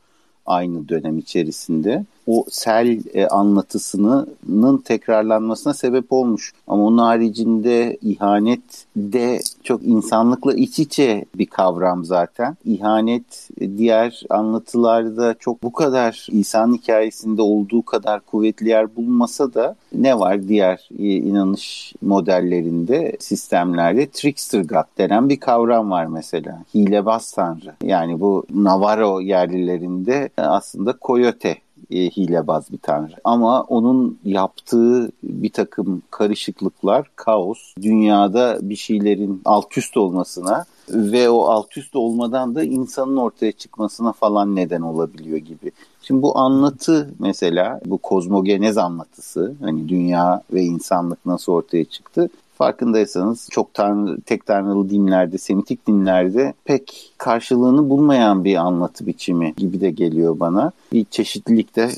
aynı 0.47 0.89
dönem 0.89 1.19
içerisinde 1.19 2.05
o 2.27 2.45
sel 2.51 3.01
e, 3.15 3.27
anlatısının 3.27 4.79
tekrarlanmasına 4.85 5.75
sebep 5.75 6.13
olmuş. 6.13 6.53
Ama 6.67 6.85
onun 6.85 6.99
haricinde 6.99 7.99
ihanet 8.03 8.87
de 8.97 9.41
çok 9.63 9.83
insanlıkla 9.83 10.55
iç 10.55 10.79
içe 10.79 11.25
bir 11.35 11.47
kavram 11.47 12.05
zaten. 12.05 12.57
İhanet 12.65 13.49
e, 13.61 13.79
diğer 13.79 14.23
anlatılarda 14.31 15.35
çok 15.39 15.63
bu 15.63 15.73
kadar 15.73 16.27
insan 16.31 16.75
hikayesinde 16.75 17.43
olduğu 17.43 17.83
kadar 17.83 18.21
kuvvetli 18.21 18.69
yer 18.69 18.97
bulmasa 18.97 19.55
da 19.55 19.77
ne 19.93 20.19
var 20.19 20.49
diğer 20.49 20.89
e, 20.99 21.05
inanış 21.05 21.93
modellerinde, 22.03 23.17
sistemlerde 23.21 24.11
trickster 24.11 24.61
god 24.61 24.99
denen 24.99 25.29
bir 25.29 25.41
kavram 25.41 25.91
var 25.91 26.07
mesela. 26.07 26.63
Hilebaz 26.75 27.33
tanrı. 27.33 27.75
Yani 27.83 28.21
bu 28.21 28.47
Navarro 28.51 29.21
yerlilerinde 29.21 30.29
aslında 30.37 30.95
coyote 31.03 31.57
e, 31.91 32.11
hilebaz 32.11 32.73
bir 32.73 32.79
tanrı. 32.79 33.15
Ama 33.25 33.63
onun 33.63 34.19
yaptığı 34.25 35.11
bir 35.23 35.51
takım 35.51 36.03
karışıklıklar, 36.11 37.11
kaos, 37.17 37.75
dünyada 37.83 38.59
bir 38.63 38.77
şeylerin 38.77 39.43
alt 39.45 39.79
üst 39.79 39.97
olmasına 39.97 40.65
ve 40.91 41.31
o 41.31 41.45
alt 41.45 41.77
üst 41.77 41.97
olmadan 41.97 42.55
da 42.55 42.65
insanın 42.65 43.17
ortaya 43.17 43.53
çıkmasına 43.53 44.13
falan 44.13 44.57
neden 44.57 44.81
olabiliyor 44.81 45.39
gibi. 45.39 45.73
Şimdi 46.03 46.23
bu 46.23 46.39
anlatı 46.39 47.11
mesela 47.19 47.81
bu 47.87 47.99
kozmogenez 47.99 48.79
anlatısı 48.79 49.55
hani 49.61 49.89
dünya 49.89 50.43
ve 50.53 50.63
insanlık 50.63 51.27
nasıl 51.27 51.53
ortaya 51.53 51.85
çıktı 51.85 52.29
farkındaysanız 52.57 53.49
çok 53.51 53.75
tanrı, 53.75 54.21
tek 54.21 54.47
tanrılı 54.47 54.91
dinlerde, 54.91 55.39
Semitik 55.39 55.87
dinlerde 55.87 56.55
pek 56.65 57.13
karşılığını 57.19 57.91
bulmayan 57.91 58.45
bir 58.45 58.57
anlatı 58.57 59.07
biçimi 59.07 59.55
gibi 59.57 59.81
de 59.81 59.91
geliyor 59.91 60.41
bana. 60.41 60.73
Bir 60.93 61.05
çeşitlilik 61.05 61.77
de 61.77 61.91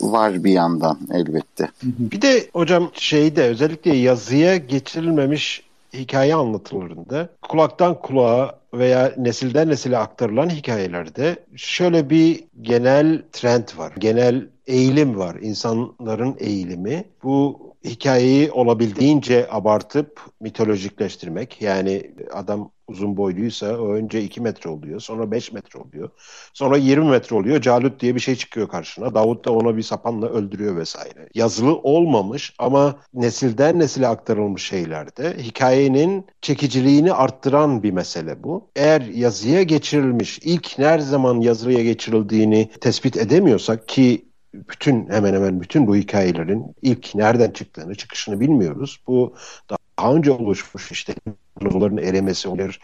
var 0.00 0.44
bir 0.44 0.52
yandan 0.52 0.98
elbette. 1.12 1.68
Bir 1.82 2.22
de 2.22 2.48
hocam 2.52 2.90
şeyde 2.92 3.42
özellikle 3.42 3.96
yazıya 3.96 4.56
geçirilmemiş 4.56 5.65
hikaye 5.98 6.34
anlatılarında 6.34 7.28
kulaktan 7.42 8.00
kulağa 8.00 8.60
veya 8.74 9.12
nesilden 9.16 9.68
nesile 9.68 9.98
aktarılan 9.98 10.50
hikayelerde 10.50 11.36
şöyle 11.56 12.10
bir 12.10 12.44
genel 12.60 13.22
trend 13.32 13.68
var. 13.76 13.92
Genel 13.98 14.48
eğilim 14.66 15.18
var. 15.18 15.36
İnsanların 15.40 16.36
eğilimi. 16.38 17.04
Bu 17.22 17.66
hikayeyi 17.84 18.50
olabildiğince 18.52 19.46
abartıp 19.50 20.20
mitolojikleştirmek. 20.40 21.62
Yani 21.62 22.10
adam 22.32 22.70
uzun 22.88 23.16
boyluysa 23.16 23.66
önce 23.66 24.22
2 24.22 24.40
metre 24.40 24.70
oluyor. 24.70 25.00
Sonra 25.00 25.30
5 25.30 25.52
metre 25.52 25.78
oluyor. 25.78 26.10
Sonra 26.52 26.76
20 26.76 27.10
metre 27.10 27.36
oluyor. 27.36 27.60
Calut 27.60 28.00
diye 28.00 28.14
bir 28.14 28.20
şey 28.20 28.36
çıkıyor 28.36 28.68
karşına. 28.68 29.14
Davut 29.14 29.44
da 29.44 29.52
ona 29.52 29.76
bir 29.76 29.82
sapanla 29.82 30.28
öldürüyor 30.28 30.76
vesaire. 30.76 31.28
Yazılı 31.34 31.76
olmamış 31.76 32.54
ama 32.58 32.96
nesilden 33.14 33.78
nesile 33.78 34.08
aktarılmış 34.08 34.62
şeylerde 34.62 35.36
hikayenin 35.38 36.26
çekiciliğini 36.42 37.12
arttıran 37.12 37.82
bir 37.82 37.90
mesele 37.90 38.42
bu. 38.42 38.70
Eğer 38.76 39.00
yazıya 39.00 39.62
geçirilmiş, 39.62 40.38
ilk 40.38 40.78
ne 40.78 40.98
zaman 40.98 41.40
yazıya 41.40 41.82
geçirildiğini 41.82 42.70
tespit 42.80 43.16
edemiyorsak 43.16 43.88
ki 43.88 44.26
bütün 44.54 45.08
hemen 45.10 45.34
hemen 45.34 45.60
bütün 45.60 45.86
bu 45.86 45.96
hikayelerin 45.96 46.74
ilk 46.82 47.14
nereden 47.14 47.50
çıktığını, 47.50 47.94
çıkışını 47.94 48.40
bilmiyoruz. 48.40 49.00
Bu 49.06 49.34
daha 49.70 49.85
önce 50.04 50.30
oluşmuş 50.30 50.92
işte 50.92 51.14
lozoların 51.62 51.96
erimesi 51.98 52.48
olabilir 52.48 52.80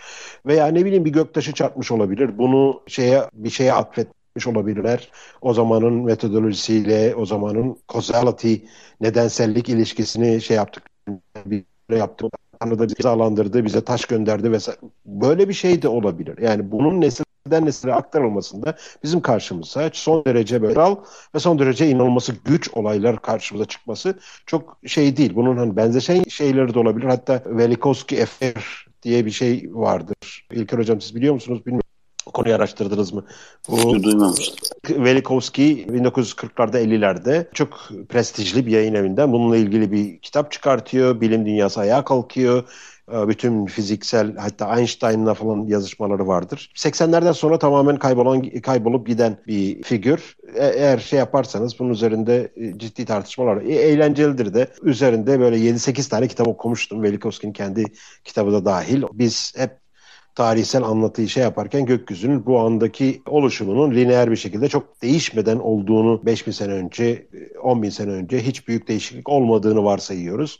veya 0.47 0.67
ne 0.67 0.85
bileyim 0.85 1.05
bir 1.05 1.13
göktaşı 1.13 1.53
çarpmış 1.53 1.91
olabilir. 1.91 2.39
Bunu 2.39 2.83
şeye 2.87 3.23
bir 3.33 3.51
şeye 3.51 3.73
atfetmiş 3.73 4.47
olabilirler. 4.47 5.11
O 5.41 5.55
zamanın 5.55 5.95
metodolojisiyle, 5.95 7.15
o 7.15 7.27
zamanın 7.27 7.77
causality, 7.93 8.55
nedensellik 9.01 9.69
ilişkisini 9.69 10.41
şey 10.41 10.57
yaptık, 10.57 10.83
bir 11.47 11.65
yaptık. 11.91 12.33
Tanrı 12.61 12.79
da 12.79 12.85
bizi 12.85 12.97
cezalandırdı, 12.97 13.65
bize 13.65 13.85
taş 13.85 14.05
gönderdi 14.05 14.53
vesaire. 14.53 14.79
Böyle 15.07 15.49
bir 15.49 15.55
şey 15.55 15.83
de 15.83 15.89
olabilir. 15.89 16.39
Yani 16.39 16.71
bunun 16.71 17.01
nesil 17.01 17.25
nesilden 17.47 17.67
nesile 17.67 17.95
aktarılmasında 17.95 18.77
bizim 19.03 19.21
karşımıza 19.21 19.91
son 19.93 20.25
derece 20.25 20.63
böyle 20.63 20.81
ve 21.35 21.39
son 21.39 21.59
derece 21.59 21.89
inanılması 21.89 22.33
güç 22.45 22.71
olaylar 22.73 23.23
karşımıza 23.23 23.65
çıkması 23.65 24.19
çok 24.47 24.79
şey 24.87 25.17
değil. 25.17 25.33
Bunun 25.35 25.57
hani 25.57 25.77
benzeşen 25.77 26.25
şeyleri 26.29 26.75
de 26.75 26.79
olabilir. 26.79 27.07
Hatta 27.07 27.43
Velikovski 27.47 28.23
Affair 28.23 28.87
diye 29.03 29.27
bir 29.27 29.31
şey 29.31 29.71
vardır. 29.73 30.47
İlker 30.53 30.79
Hocam 30.79 31.01
siz 31.01 31.15
biliyor 31.15 31.35
musunuz 31.35 31.67
bilmiyorum. 31.67 31.83
Konuyu 32.27 32.55
araştırdınız 32.55 33.13
mı? 33.13 33.25
Bu, 33.69 34.03
Duymamıştım. 34.03 35.05
Velikovski 35.05 35.87
1940'larda 35.87 36.79
50'lerde 36.79 37.47
çok 37.55 37.89
prestijli 38.09 38.67
bir 38.67 38.71
yayın 38.71 38.95
evinden 38.95 39.33
bununla 39.33 39.57
ilgili 39.57 39.93
bir 39.93 40.19
kitap 40.19 40.53
çıkartıyor. 40.53 41.21
Bilim 41.21 41.47
dünyası 41.47 41.81
ayağa 41.81 42.05
kalkıyor 42.05 42.65
bütün 43.09 43.67
fiziksel 43.67 44.37
hatta 44.37 44.79
Einstein'la 44.79 45.35
falan 45.35 45.67
yazışmaları 45.67 46.27
vardır. 46.27 46.73
80'lerden 46.77 47.33
sonra 47.33 47.59
tamamen 47.59 47.97
kaybolan 47.97 48.43
kaybolup 48.43 49.07
giden 49.07 49.39
bir 49.47 49.83
figür. 49.83 50.37
E, 50.55 50.67
eğer 50.67 50.99
şey 50.99 51.19
yaparsanız 51.19 51.79
bunun 51.79 51.91
üzerinde 51.91 52.53
e, 52.57 52.79
ciddi 52.79 53.05
tartışmalar. 53.05 53.63
E, 53.63 53.75
eğlencelidir 53.75 54.55
de. 54.55 54.69
Üzerinde 54.83 55.41
böyle 55.41 55.57
7-8 55.57 56.09
tane 56.09 56.29
kitap 56.29 56.49
okumuştum. 56.49 57.03
Velikovski'nin 57.03 57.53
kendi 57.53 57.85
kitabı 58.25 58.53
da 58.53 58.65
dahil. 58.65 59.03
Biz 59.13 59.53
hep 59.57 59.83
tarihsel 60.35 60.83
anlatıyı 60.83 61.29
şey 61.29 61.43
yaparken 61.43 61.87
gökyüzünün 61.87 62.47
bu 62.47 62.61
andaki 62.61 63.23
oluşumunun 63.27 63.95
lineer 63.95 64.31
bir 64.31 64.37
şekilde 64.37 64.69
çok 64.69 65.03
değişmeden 65.03 65.59
olduğunu 65.59 66.27
5000 66.27 66.53
sene 66.53 66.73
önce, 66.73 67.27
10 67.63 67.83
bin 67.83 67.91
sene 67.91 68.11
önce 68.11 68.41
hiç 68.41 68.69
büyük 68.69 68.89
değişiklik 68.89 69.29
olmadığını 69.29 69.85
varsayıyoruz 69.85 70.59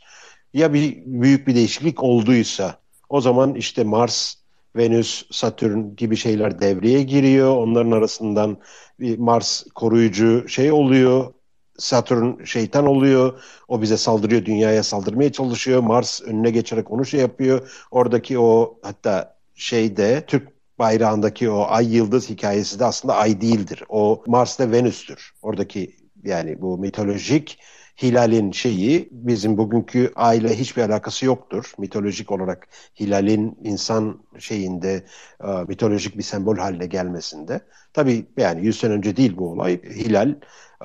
ya 0.53 0.73
bir 0.73 1.03
büyük 1.05 1.47
bir 1.47 1.55
değişiklik 1.55 2.03
olduysa 2.03 2.77
o 3.09 3.21
zaman 3.21 3.55
işte 3.55 3.83
Mars, 3.83 4.35
Venüs, 4.75 5.23
Satürn 5.31 5.95
gibi 5.95 6.15
şeyler 6.15 6.61
devreye 6.61 7.03
giriyor. 7.03 7.57
Onların 7.57 7.91
arasından 7.91 8.57
bir 8.99 9.17
Mars 9.17 9.63
koruyucu 9.75 10.49
şey 10.49 10.71
oluyor. 10.71 11.33
Satürn 11.77 12.43
şeytan 12.43 12.85
oluyor. 12.85 13.43
O 13.67 13.81
bize 13.81 13.97
saldırıyor, 13.97 14.45
dünyaya 14.45 14.83
saldırmaya 14.83 15.31
çalışıyor. 15.31 15.81
Mars 15.81 16.21
önüne 16.21 16.49
geçerek 16.49 16.91
onu 16.91 17.05
şey 17.05 17.19
yapıyor. 17.19 17.85
Oradaki 17.91 18.39
o 18.39 18.79
hatta 18.81 19.37
şeyde 19.55 20.23
Türk 20.27 20.53
bayrağındaki 20.79 21.49
o 21.49 21.65
ay 21.69 21.95
yıldız 21.95 22.29
hikayesi 22.29 22.79
de 22.79 22.85
aslında 22.85 23.15
ay 23.15 23.41
değildir. 23.41 23.83
O 23.89 24.23
Mars 24.27 24.59
ve 24.59 24.71
Venüs'tür. 24.71 25.31
Oradaki 25.41 25.95
yani 26.23 26.61
bu 26.61 26.77
mitolojik 26.77 27.59
Hilal'in 28.01 28.51
şeyi 28.51 29.09
bizim 29.11 29.57
bugünkü 29.57 30.11
aile 30.15 30.59
hiçbir 30.59 30.81
alakası 30.81 31.25
yoktur. 31.25 31.71
Mitolojik 31.77 32.31
olarak 32.31 32.67
Hilal'in 32.99 33.57
insan 33.63 34.19
şeyinde 34.39 35.05
e, 35.43 35.47
mitolojik 35.67 36.17
bir 36.17 36.23
sembol 36.23 36.57
haline 36.57 36.85
gelmesinde. 36.85 37.59
Tabii 37.93 38.25
yani 38.37 38.65
100 38.65 38.79
sene 38.79 38.93
önce 38.93 39.15
değil 39.15 39.37
bu 39.37 39.51
olay. 39.51 39.81
Hilal 39.83 40.35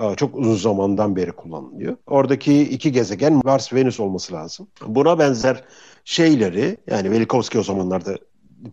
e, 0.01 0.15
çok 0.17 0.37
uzun 0.37 0.57
zamandan 0.57 1.17
beri 1.17 1.33
kullanılıyor. 1.33 1.97
Oradaki 2.07 2.63
iki 2.63 2.93
gezegen 2.93 3.41
Mars 3.45 3.73
Venüs 3.73 4.01
olması 4.01 4.33
lazım. 4.33 4.69
Buna 4.87 5.19
benzer 5.19 5.65
şeyleri 6.05 6.77
yani 6.87 7.11
Velikovski 7.11 7.59
o 7.59 7.63
zamanlarda 7.63 8.19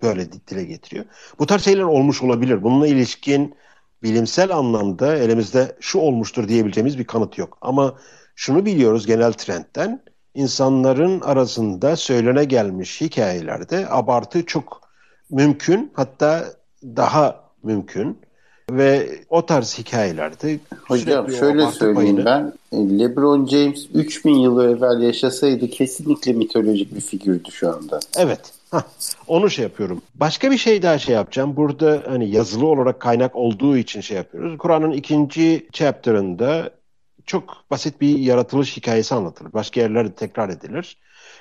böyle 0.04 0.32
dile 0.32 0.64
getiriyor. 0.64 1.06
Bu 1.40 1.46
tarz 1.46 1.64
şeyler 1.64 1.84
olmuş 1.84 2.22
olabilir. 2.22 2.64
Bununla 2.64 2.88
ilişkin 2.88 3.56
bilimsel 4.04 4.56
anlamda 4.56 5.18
elimizde 5.18 5.78
şu 5.80 6.00
olmuştur 6.00 6.48
diyebileceğimiz 6.48 7.00
bir 7.00 7.04
kanıt 7.04 7.38
yok. 7.38 7.58
Ama 7.62 7.96
şunu 8.36 8.66
biliyoruz 8.66 9.06
genel 9.06 9.34
trendten 9.34 10.02
insanların 10.34 11.22
arasında 11.22 11.96
söylene 11.96 12.44
gelmiş 12.44 13.02
hikayelerde 13.02 13.86
abartı 13.90 14.46
çok 14.46 14.82
mümkün 15.30 15.92
hatta 15.94 16.46
daha 16.84 17.44
mümkün 17.64 18.18
ve 18.72 19.10
o 19.30 19.46
tarz 19.46 19.78
hikayelerde 19.78 20.60
Hocam 20.88 21.32
şöyle 21.32 21.72
söyleyeyim 21.72 22.16
payını... 22.16 22.26
ben 22.26 23.00
LeBron 23.00 23.46
James 23.46 23.88
3000 23.94 24.34
yıl 24.34 24.60
evvel 24.60 25.02
yaşasaydı 25.02 25.70
kesinlikle 25.70 26.34
mitolojik 26.34 26.96
bir 26.96 27.02
figürdü 27.02 27.52
şu 27.52 27.70
anda. 27.70 28.00
Evet. 28.18 28.40
Heh, 28.72 28.82
onu 29.28 29.50
şey 29.50 29.64
yapıyorum. 29.64 30.02
Başka 30.16 30.52
bir 30.52 30.58
şey 30.58 30.82
daha 30.82 30.98
şey 30.98 31.16
yapacağım. 31.16 31.56
Burada 31.56 32.04
hani 32.08 32.30
yazılı 32.30 32.66
olarak 32.66 33.00
kaynak 33.00 33.36
olduğu 33.36 33.78
için 33.78 34.02
şey 34.02 34.18
yapıyoruz. 34.18 34.58
Kur'an'ın 34.58 34.92
ikinci 34.92 35.68
chapter'ında 35.72 36.70
çok 37.26 37.66
basit 37.72 38.02
bir 38.02 38.18
yaratılış 38.20 38.78
hikayesi 38.78 39.16
anlatılır. 39.16 39.54
Başka 39.54 39.82
yerlerde 39.82 40.16
tekrar 40.16 40.50
edilir. 40.50 40.98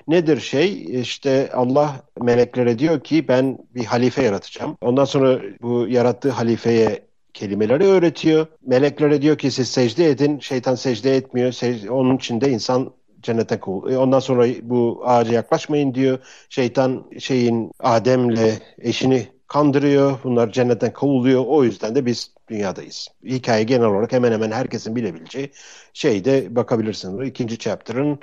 Nedir 0.09 0.41
şey? 0.41 1.01
İşte 1.01 1.51
Allah 1.53 2.03
meleklere 2.21 2.79
diyor 2.79 3.01
ki 3.01 3.29
ben 3.29 3.59
bir 3.75 3.85
halife 3.85 4.23
yaratacağım. 4.23 4.77
Ondan 4.81 5.05
sonra 5.05 5.41
bu 5.63 5.87
yarattığı 5.89 6.31
halifeye 6.31 7.03
kelimeleri 7.35 7.85
öğretiyor. 7.85 8.47
Meleklere 8.67 9.23
diyor 9.23 9.39
ki 9.39 9.51
siz 9.51 9.69
secde 9.69 10.11
edin. 10.11 10.39
Şeytan 10.39 10.75
secde 10.75 11.17
etmiyor. 11.17 11.53
Sec 11.53 11.91
onun 11.91 12.17
için 12.17 12.41
de 12.41 12.51
insan 12.51 12.93
cennete 13.23 13.61
kul. 13.61 13.93
E 13.93 13.99
ondan 13.99 14.19
sonra 14.21 14.47
bu 14.63 15.03
ağaca 15.05 15.33
yaklaşmayın 15.33 15.95
diyor. 15.95 16.19
Şeytan 16.49 17.05
şeyin 17.19 17.71
Adem'le 17.81 18.59
eşini 18.79 19.27
kandırıyor. 19.49 20.19
Bunlar 20.25 20.53
cennetten 20.53 20.93
kovuluyor. 20.93 21.45
O 21.47 21.65
yüzden 21.65 21.95
de 21.95 22.07
biz 22.07 22.34
dünyadayız. 22.49 23.09
Hikaye 23.25 23.65
genel 23.65 23.87
olarak 23.87 24.13
hemen 24.13 24.33
hemen 24.33 24.51
herkesin 24.51 24.97
bilebileceği 24.97 25.51
şeyde 25.93 26.57
bakabilirsiniz. 26.57 27.29
İkinci 27.29 27.59
chapter'ın 27.59 28.21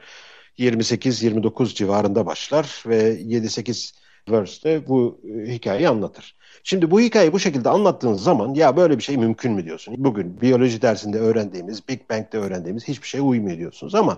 28-29 0.57 1.75
civarında 1.75 2.25
başlar 2.25 2.83
ve 2.87 3.21
7-8 3.21 3.93
verse'de 4.29 4.87
bu 4.87 5.21
e, 5.23 5.53
hikayeyi 5.53 5.89
anlatır. 5.89 6.35
Şimdi 6.63 6.91
bu 6.91 7.01
hikayeyi 7.01 7.33
bu 7.33 7.39
şekilde 7.39 7.69
anlattığınız 7.69 8.23
zaman 8.23 8.53
ya 8.53 8.77
böyle 8.77 8.97
bir 8.97 9.03
şey 9.03 9.17
mümkün 9.17 9.51
mü 9.51 9.65
diyorsun? 9.65 9.95
Bugün 9.97 10.41
biyoloji 10.41 10.81
dersinde 10.81 11.19
öğrendiğimiz, 11.19 11.87
Big 11.87 12.09
Bang'de 12.09 12.37
öğrendiğimiz 12.37 12.87
hiçbir 12.87 13.07
şey 13.07 13.21
uymuyor 13.21 13.57
diyorsunuz 13.57 13.95
ama 13.95 14.17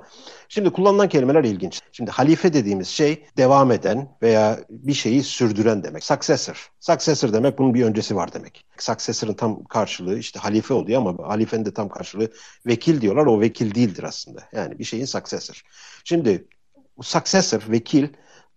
şimdi 0.49 0.69
kullanılan 0.69 1.09
kelimeler 1.09 1.43
ilginç. 1.43 1.81
Şimdi 1.91 2.11
halife 2.11 2.53
dediğimiz 2.53 2.87
şey 2.87 3.25
devam 3.37 3.71
eden 3.71 4.07
veya 4.21 4.59
bir 4.69 4.93
şeyi 4.93 5.23
sürdüren 5.23 5.83
demek. 5.83 6.03
Successor. 6.03 6.71
Successor 6.79 7.33
demek 7.33 7.57
bunun 7.57 7.73
bir 7.73 7.83
öncesi 7.83 8.15
var 8.15 8.33
demek. 8.33 8.65
Successor'ın 8.77 9.33
tam 9.33 9.63
karşılığı 9.63 10.19
işte 10.19 10.39
halife 10.39 10.73
oluyor 10.73 11.01
ama 11.01 11.27
halifenin 11.27 11.65
de 11.65 11.73
tam 11.73 11.89
karşılığı 11.89 12.31
vekil 12.65 13.01
diyorlar. 13.01 13.25
O 13.25 13.39
vekil 13.41 13.75
değildir 13.75 14.03
aslında. 14.03 14.43
Yani 14.53 14.79
bir 14.79 14.83
şeyin 14.83 15.05
successor. 15.05 15.61
Şimdi 16.03 16.47
successor, 17.01 17.61
vekil 17.69 18.07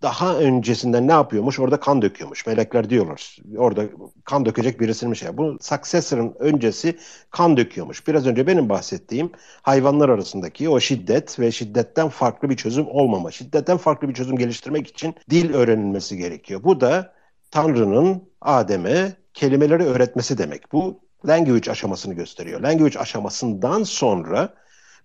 daha 0.03 0.39
öncesinden 0.39 1.09
ne 1.09 1.13
yapıyormuş? 1.13 1.61
Orada 1.61 1.81
kan 1.81 2.03
döküyormuş. 2.03 2.47
Melekler 2.47 2.91
diyorlar. 2.91 3.37
Orada 3.57 3.85
kan 4.25 4.45
dökecek 4.45 4.81
birisinin 4.81 5.15
şey. 5.15 5.37
Bu 5.37 5.59
successor'ın 5.61 6.35
öncesi 6.39 6.99
kan 7.31 7.57
döküyormuş. 7.57 8.09
Biraz 8.09 8.27
önce 8.27 8.47
benim 8.47 8.69
bahsettiğim 8.69 9.31
hayvanlar 9.63 10.09
arasındaki 10.09 10.69
o 10.69 10.81
şiddet 10.81 11.41
ve 11.41 11.53
şiddetten 11.53 12.09
farklı 12.09 12.51
bir 12.51 12.57
çözüm 12.57 12.87
olmama. 12.89 13.31
Şiddetten 13.31 13.77
farklı 13.77 14.09
bir 14.09 14.15
çözüm 14.15 14.37
geliştirmek 14.37 14.87
için 14.87 15.15
dil 15.31 15.55
öğrenilmesi 15.55 16.17
gerekiyor. 16.17 16.63
Bu 16.65 16.81
da 16.81 17.15
Tanrı'nın 17.51 18.23
Adem'e 18.41 19.13
kelimeleri 19.35 19.83
öğretmesi 19.83 20.39
demek. 20.39 20.73
Bu 20.73 21.01
language 21.29 21.71
aşamasını 21.71 22.15
gösteriyor. 22.15 22.61
Language 22.61 22.99
aşamasından 22.99 23.83
sonra 23.83 24.55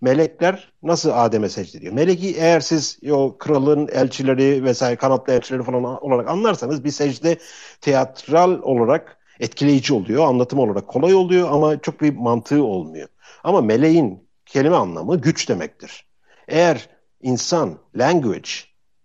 melekler 0.02 0.72
nasıl 0.82 1.10
Adem'e 1.14 1.48
secde 1.48 1.78
ediyor? 1.78 1.92
Meleki 1.92 2.36
eğer 2.36 2.60
siz 2.60 2.98
o 3.10 3.38
kralın 3.38 3.88
elçileri 3.88 4.64
vesaire 4.64 4.96
kanatlı 4.96 5.32
elçileri 5.32 5.62
falan 5.62 6.04
olarak 6.04 6.28
anlarsanız 6.28 6.84
bir 6.84 6.90
secde 6.90 7.38
teatral 7.80 8.62
olarak 8.62 9.18
etkileyici 9.40 9.94
oluyor. 9.94 10.24
Anlatım 10.24 10.58
olarak 10.58 10.88
kolay 10.88 11.14
oluyor 11.14 11.48
ama 11.52 11.80
çok 11.80 12.00
bir 12.00 12.16
mantığı 12.16 12.64
olmuyor. 12.64 13.08
Ama 13.44 13.60
meleğin 13.60 14.28
kelime 14.46 14.76
anlamı 14.76 15.20
güç 15.20 15.48
demektir. 15.48 16.04
Eğer 16.48 16.88
insan, 17.22 17.78
language, 17.96 18.50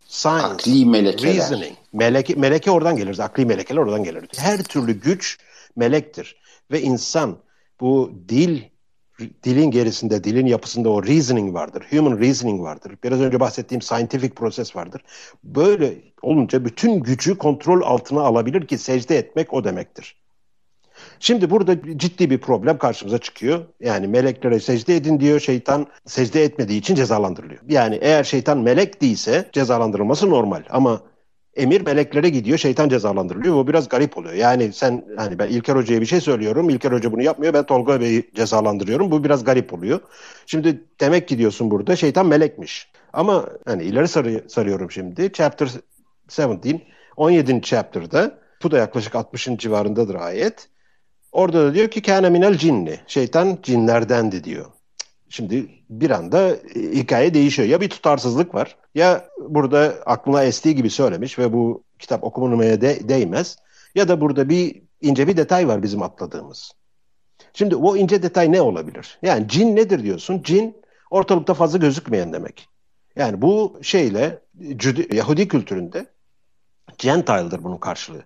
science, 0.08 0.46
akli 0.46 0.86
melekeler. 0.86 1.36
reasoning, 1.36 1.78
meleke, 1.94 2.36
meleke 2.36 2.72
oradan 2.72 2.96
gelir. 2.96 3.20
Akli 3.20 3.46
melekeler 3.46 3.82
oradan 3.82 4.04
gelir. 4.04 4.26
Her 4.38 4.64
türlü 4.64 5.02
güç 5.02 5.38
melektir. 5.76 6.36
Ve 6.72 6.82
insan 6.82 7.38
bu 7.80 8.12
dil 8.30 8.62
dilin 9.44 9.72
gerisinde, 9.72 10.24
dilin 10.24 10.46
yapısında 10.46 10.90
o 10.90 11.04
reasoning 11.04 11.54
vardır. 11.54 11.84
Human 11.90 12.20
reasoning 12.20 12.62
vardır. 12.62 12.94
Biraz 13.04 13.22
önce 13.22 13.40
bahsettiğim 13.40 13.82
scientific 13.82 14.34
proses 14.34 14.76
vardır. 14.76 15.02
Böyle 15.44 15.94
olunca 16.22 16.66
bütün 16.66 17.00
gücü 17.00 17.38
kontrol 17.38 17.82
altına 17.82 18.22
alabilir 18.22 18.68
ki 18.68 18.78
secde 18.78 19.18
etmek 19.18 19.54
o 19.54 19.64
demektir. 19.64 20.16
Şimdi 21.20 21.50
burada 21.50 21.98
ciddi 21.98 22.30
bir 22.30 22.38
problem 22.38 22.78
karşımıza 22.78 23.18
çıkıyor. 23.18 23.66
Yani 23.80 24.08
meleklere 24.08 24.60
secde 24.60 24.96
edin 24.96 25.20
diyor. 25.20 25.40
Şeytan 25.40 25.88
secde 26.06 26.44
etmediği 26.44 26.80
için 26.80 26.96
cezalandırılıyor. 26.96 27.62
Yani 27.70 28.00
eğer 28.02 28.24
şeytan 28.24 28.58
melek 28.58 29.02
değilse 29.02 29.50
cezalandırılması 29.54 30.30
normal. 30.30 30.64
Ama 30.70 31.02
emir 31.58 31.82
meleklere 31.82 32.30
gidiyor, 32.30 32.58
şeytan 32.58 32.90
cezalandırılıyor. 32.90 33.56
Bu 33.56 33.68
biraz 33.68 33.90
garip 33.90 34.18
oluyor. 34.18 34.34
Yani 34.34 34.74
sen 34.74 35.06
hani 35.18 35.40
ben 35.40 35.48
İlker 35.48 35.76
Hoca'ya 35.76 36.02
bir 36.02 36.06
şey 36.06 36.22
söylüyorum. 36.22 36.70
İlker 36.70 36.92
Hoca 36.92 37.12
bunu 37.12 37.22
yapmıyor. 37.22 37.54
Ben 37.54 37.66
Tolga 37.66 38.02
Bey'i 38.02 38.32
cezalandırıyorum. 38.36 39.12
Bu 39.12 39.24
biraz 39.24 39.44
garip 39.44 39.74
oluyor. 39.74 40.00
Şimdi 40.46 40.84
demek 41.00 41.28
ki 41.28 41.38
diyorsun 41.38 41.72
burada 41.72 41.96
şeytan 41.96 42.26
melekmiş. 42.26 42.92
Ama 43.14 43.50
hani 43.66 43.84
ileri 43.84 44.08
sarı, 44.08 44.44
sarıyorum 44.48 44.92
şimdi. 44.92 45.32
Chapter 45.34 45.70
17, 46.40 46.82
17. 47.18 47.62
chapter'da 47.62 48.40
bu 48.64 48.72
da 48.72 48.78
yaklaşık 48.78 49.14
60'ın 49.14 49.58
civarındadır 49.58 50.16
ayet. 50.16 50.70
Orada 51.32 51.66
da 51.66 51.74
diyor 51.74 51.88
ki 51.88 52.02
kâne 52.02 52.30
minel 52.30 52.58
cinni. 52.58 53.00
Şeytan 53.08 53.58
cinlerdendi 53.64 54.44
diyor. 54.44 54.66
Şimdi 55.30 55.77
bir 55.90 56.10
anda 56.10 56.50
e, 56.50 56.60
hikaye 56.76 57.34
değişiyor. 57.34 57.68
Ya 57.68 57.82
bir 57.82 57.90
tutarsızlık 57.90 58.56
var 58.56 58.76
ya 58.96 59.30
burada 59.50 59.96
aklına 60.06 60.44
estiği 60.44 60.76
gibi 60.76 60.90
söylemiş 60.90 61.40
ve 61.40 61.54
bu 61.54 61.84
kitap 62.00 62.24
okunmaya 62.24 62.82
de, 62.82 63.10
değmez. 63.10 63.58
Ya 63.96 64.08
da 64.08 64.22
burada 64.22 64.50
bir 64.50 64.82
ince 65.02 65.28
bir 65.28 65.38
detay 65.38 65.68
var 65.68 65.84
bizim 65.84 66.02
atladığımız. 66.02 66.72
Şimdi 67.54 67.76
o 67.76 67.96
ince 67.96 68.24
detay 68.24 68.52
ne 68.52 68.62
olabilir? 68.62 69.20
Yani 69.22 69.48
cin 69.48 69.76
nedir 69.76 70.04
diyorsun? 70.04 70.42
Cin 70.44 70.78
ortalıkta 71.12 71.54
fazla 71.54 71.78
gözükmeyen 71.78 72.34
demek. 72.34 72.70
Yani 73.16 73.42
bu 73.42 73.80
şeyle 73.82 74.40
Yahudi 75.12 75.48
kültüründe 75.48 76.06
Gentile'dır 76.98 77.64
bunun 77.64 77.78
karşılığı. 77.78 78.24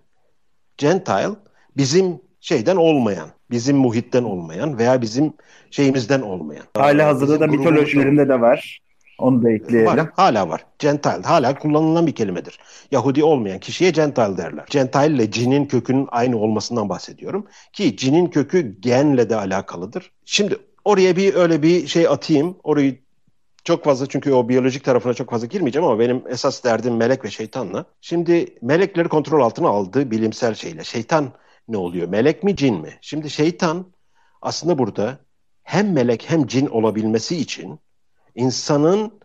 Gentile 0.76 1.30
bizim 1.76 2.20
şeyden 2.42 2.76
olmayan, 2.76 3.28
bizim 3.50 3.76
muhitten 3.76 4.22
olmayan 4.22 4.78
veya 4.78 5.02
bizim 5.02 5.32
şeyimizden 5.70 6.20
olmayan. 6.20 6.64
Hala 6.76 7.06
hazırda 7.06 7.40
da 7.40 7.46
mitolojilerinde 7.46 8.28
de 8.28 8.40
var. 8.40 8.82
Onu 9.18 9.42
da 9.42 9.50
ekleyelim. 9.50 9.86
Var, 9.86 10.08
hala 10.16 10.48
var. 10.48 10.64
Gentile 10.78 11.22
hala 11.22 11.58
kullanılan 11.58 12.06
bir 12.06 12.14
kelimedir. 12.14 12.58
Yahudi 12.90 13.24
olmayan 13.24 13.58
kişiye 13.58 13.90
Gentile 13.90 14.36
derler. 14.36 14.64
Gentile 14.70 15.06
ile 15.06 15.30
cinin 15.30 15.66
kökünün 15.66 16.08
aynı 16.10 16.38
olmasından 16.38 16.88
bahsediyorum. 16.88 17.46
Ki 17.72 17.96
cinin 17.96 18.26
kökü 18.26 18.80
genle 18.80 19.30
de 19.30 19.36
alakalıdır. 19.36 20.10
Şimdi 20.24 20.56
oraya 20.84 21.16
bir 21.16 21.34
öyle 21.34 21.62
bir 21.62 21.86
şey 21.86 22.08
atayım. 22.08 22.56
Orayı 22.64 22.98
çok 23.64 23.84
fazla 23.84 24.06
çünkü 24.06 24.32
o 24.32 24.48
biyolojik 24.48 24.84
tarafına 24.84 25.14
çok 25.14 25.30
fazla 25.30 25.46
girmeyeceğim 25.46 25.88
ama 25.88 25.98
benim 25.98 26.22
esas 26.28 26.64
derdim 26.64 26.96
melek 26.96 27.24
ve 27.24 27.30
şeytanla. 27.30 27.84
Şimdi 28.00 28.46
melekleri 28.62 29.08
kontrol 29.08 29.40
altına 29.44 29.68
aldı 29.68 30.10
bilimsel 30.10 30.54
şeyle. 30.54 30.84
Şeytan 30.84 31.32
ne 31.68 31.76
oluyor? 31.76 32.08
Melek 32.08 32.42
mi 32.42 32.56
cin 32.56 32.80
mi? 32.80 32.98
Şimdi 33.00 33.30
şeytan 33.30 33.92
aslında 34.42 34.78
burada 34.78 35.18
hem 35.62 35.92
melek 35.92 36.30
hem 36.30 36.46
cin 36.46 36.66
olabilmesi 36.66 37.36
için 37.36 37.78
insanın 38.34 39.20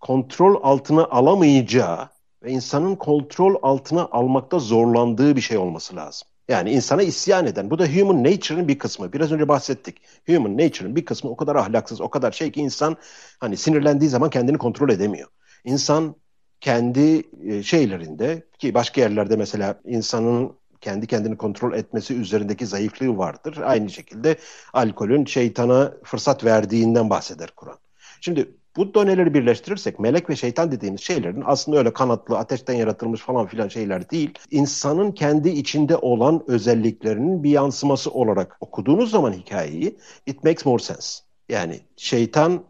kontrol 0.00 0.60
altına 0.62 1.04
alamayacağı 1.04 2.08
ve 2.42 2.50
insanın 2.50 2.96
kontrol 2.96 3.54
altına 3.62 4.08
almakta 4.12 4.58
zorlandığı 4.58 5.36
bir 5.36 5.40
şey 5.40 5.58
olması 5.58 5.96
lazım. 5.96 6.28
Yani 6.48 6.70
insana 6.70 7.02
isyan 7.02 7.46
eden. 7.46 7.70
Bu 7.70 7.78
da 7.78 7.86
human 7.86 8.24
nature'ın 8.24 8.68
bir 8.68 8.78
kısmı. 8.78 9.12
Biraz 9.12 9.32
önce 9.32 9.48
bahsettik. 9.48 9.96
Human 10.26 10.58
nature'ın 10.58 10.96
bir 10.96 11.04
kısmı 11.04 11.30
o 11.30 11.36
kadar 11.36 11.56
ahlaksız, 11.56 12.00
o 12.00 12.10
kadar 12.10 12.32
şey 12.32 12.52
ki 12.52 12.60
insan 12.60 12.96
hani 13.40 13.56
sinirlendiği 13.56 14.10
zaman 14.10 14.30
kendini 14.30 14.58
kontrol 14.58 14.90
edemiyor. 14.90 15.28
İnsan 15.64 16.16
kendi 16.60 17.22
e, 17.44 17.62
şeylerinde 17.62 18.46
ki 18.58 18.74
başka 18.74 19.00
yerlerde 19.00 19.36
mesela 19.36 19.80
insanın 19.84 20.57
kendi 20.80 21.06
kendini 21.06 21.36
kontrol 21.36 21.74
etmesi 21.74 22.14
üzerindeki 22.14 22.66
zayıflığı 22.66 23.18
vardır. 23.18 23.58
Aynı 23.64 23.90
şekilde 23.90 24.36
alkolün 24.72 25.24
şeytana 25.24 25.92
fırsat 26.04 26.44
verdiğinden 26.44 27.10
bahseder 27.10 27.50
Kur'an. 27.56 27.78
Şimdi 28.20 28.54
bu 28.76 28.94
doneleri 28.94 29.34
birleştirirsek 29.34 30.00
melek 30.00 30.30
ve 30.30 30.36
şeytan 30.36 30.72
dediğimiz 30.72 31.00
şeylerin 31.00 31.42
aslında 31.46 31.78
öyle 31.78 31.92
kanatlı, 31.92 32.38
ateşten 32.38 32.74
yaratılmış 32.74 33.20
falan 33.20 33.46
filan 33.46 33.68
şeyler 33.68 34.10
değil. 34.10 34.38
İnsanın 34.50 35.12
kendi 35.12 35.48
içinde 35.48 35.96
olan 35.96 36.42
özelliklerinin 36.46 37.42
bir 37.42 37.50
yansıması 37.50 38.10
olarak 38.10 38.56
okuduğunuz 38.60 39.10
zaman 39.10 39.32
hikayeyi 39.32 39.98
it 40.26 40.44
makes 40.44 40.66
more 40.66 40.82
sense. 40.82 41.18
Yani 41.48 41.80
şeytan 41.96 42.64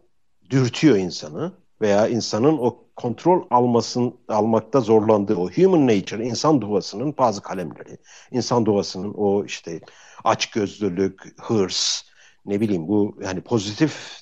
dürtüyor 0.49 0.97
insanı 0.97 1.51
veya 1.81 2.07
insanın 2.07 2.57
o 2.57 2.88
kontrol 2.99 3.45
almasın 3.49 4.19
almakta 4.27 4.79
zorlandığı 4.79 5.35
o 5.35 5.49
human 5.51 5.87
nature, 5.87 6.25
insan 6.25 6.61
doğasının 6.61 7.15
bazı 7.17 7.41
kalemleri, 7.41 7.97
insan 8.31 8.65
doğasının 8.65 9.13
o 9.13 9.45
işte 9.45 9.81
açgözlülük, 10.23 11.41
hırs, 11.41 12.01
ne 12.45 12.61
bileyim 12.61 12.87
bu 12.87 13.17
yani 13.23 13.41
pozitif 13.41 14.21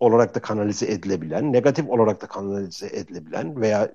olarak 0.00 0.34
da 0.34 0.40
kanalize 0.42 0.86
edilebilen, 0.86 1.52
negatif 1.52 1.88
olarak 1.88 2.22
da 2.22 2.26
kanalize 2.26 2.86
edilebilen 2.86 3.60
veya 3.60 3.92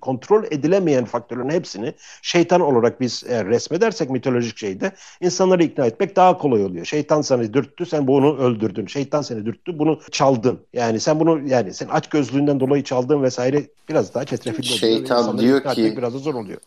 kontrol 0.00 0.44
edilemeyen 0.44 1.04
faktörlerin 1.04 1.50
hepsini 1.50 1.94
şeytan 2.22 2.60
olarak 2.60 3.00
biz 3.00 3.24
eğer 3.28 3.46
resmedersek 3.46 4.10
mitolojik 4.10 4.58
şeyde 4.58 4.92
insanları 5.20 5.64
ikna 5.64 5.86
etmek 5.86 6.16
daha 6.16 6.38
kolay 6.38 6.64
oluyor. 6.64 6.84
Şeytan 6.84 7.22
seni 7.22 7.54
dürttü, 7.54 7.86
sen 7.86 8.06
bunu 8.06 8.38
öldürdün. 8.38 8.86
Şeytan 8.86 9.22
seni 9.22 9.46
dürttü, 9.46 9.78
bunu 9.78 10.00
çaldın. 10.10 10.60
Yani 10.72 11.00
sen 11.00 11.20
bunu 11.20 11.48
yani 11.48 11.74
sen 11.74 11.88
aç 11.88 12.08
gözlüğünden 12.08 12.60
dolayı 12.60 12.84
çaldın 12.84 13.22
vesaire 13.22 13.66
biraz 13.88 14.14
daha 14.14 14.24
çetrefilli 14.24 14.66
oluyor. 14.66 14.78
Şeytan 14.78 15.38
diyor 15.38 15.74
ki 15.74 15.94
biraz 15.96 16.14
da 16.14 16.18
zor 16.18 16.34
oluyor. 16.34 16.60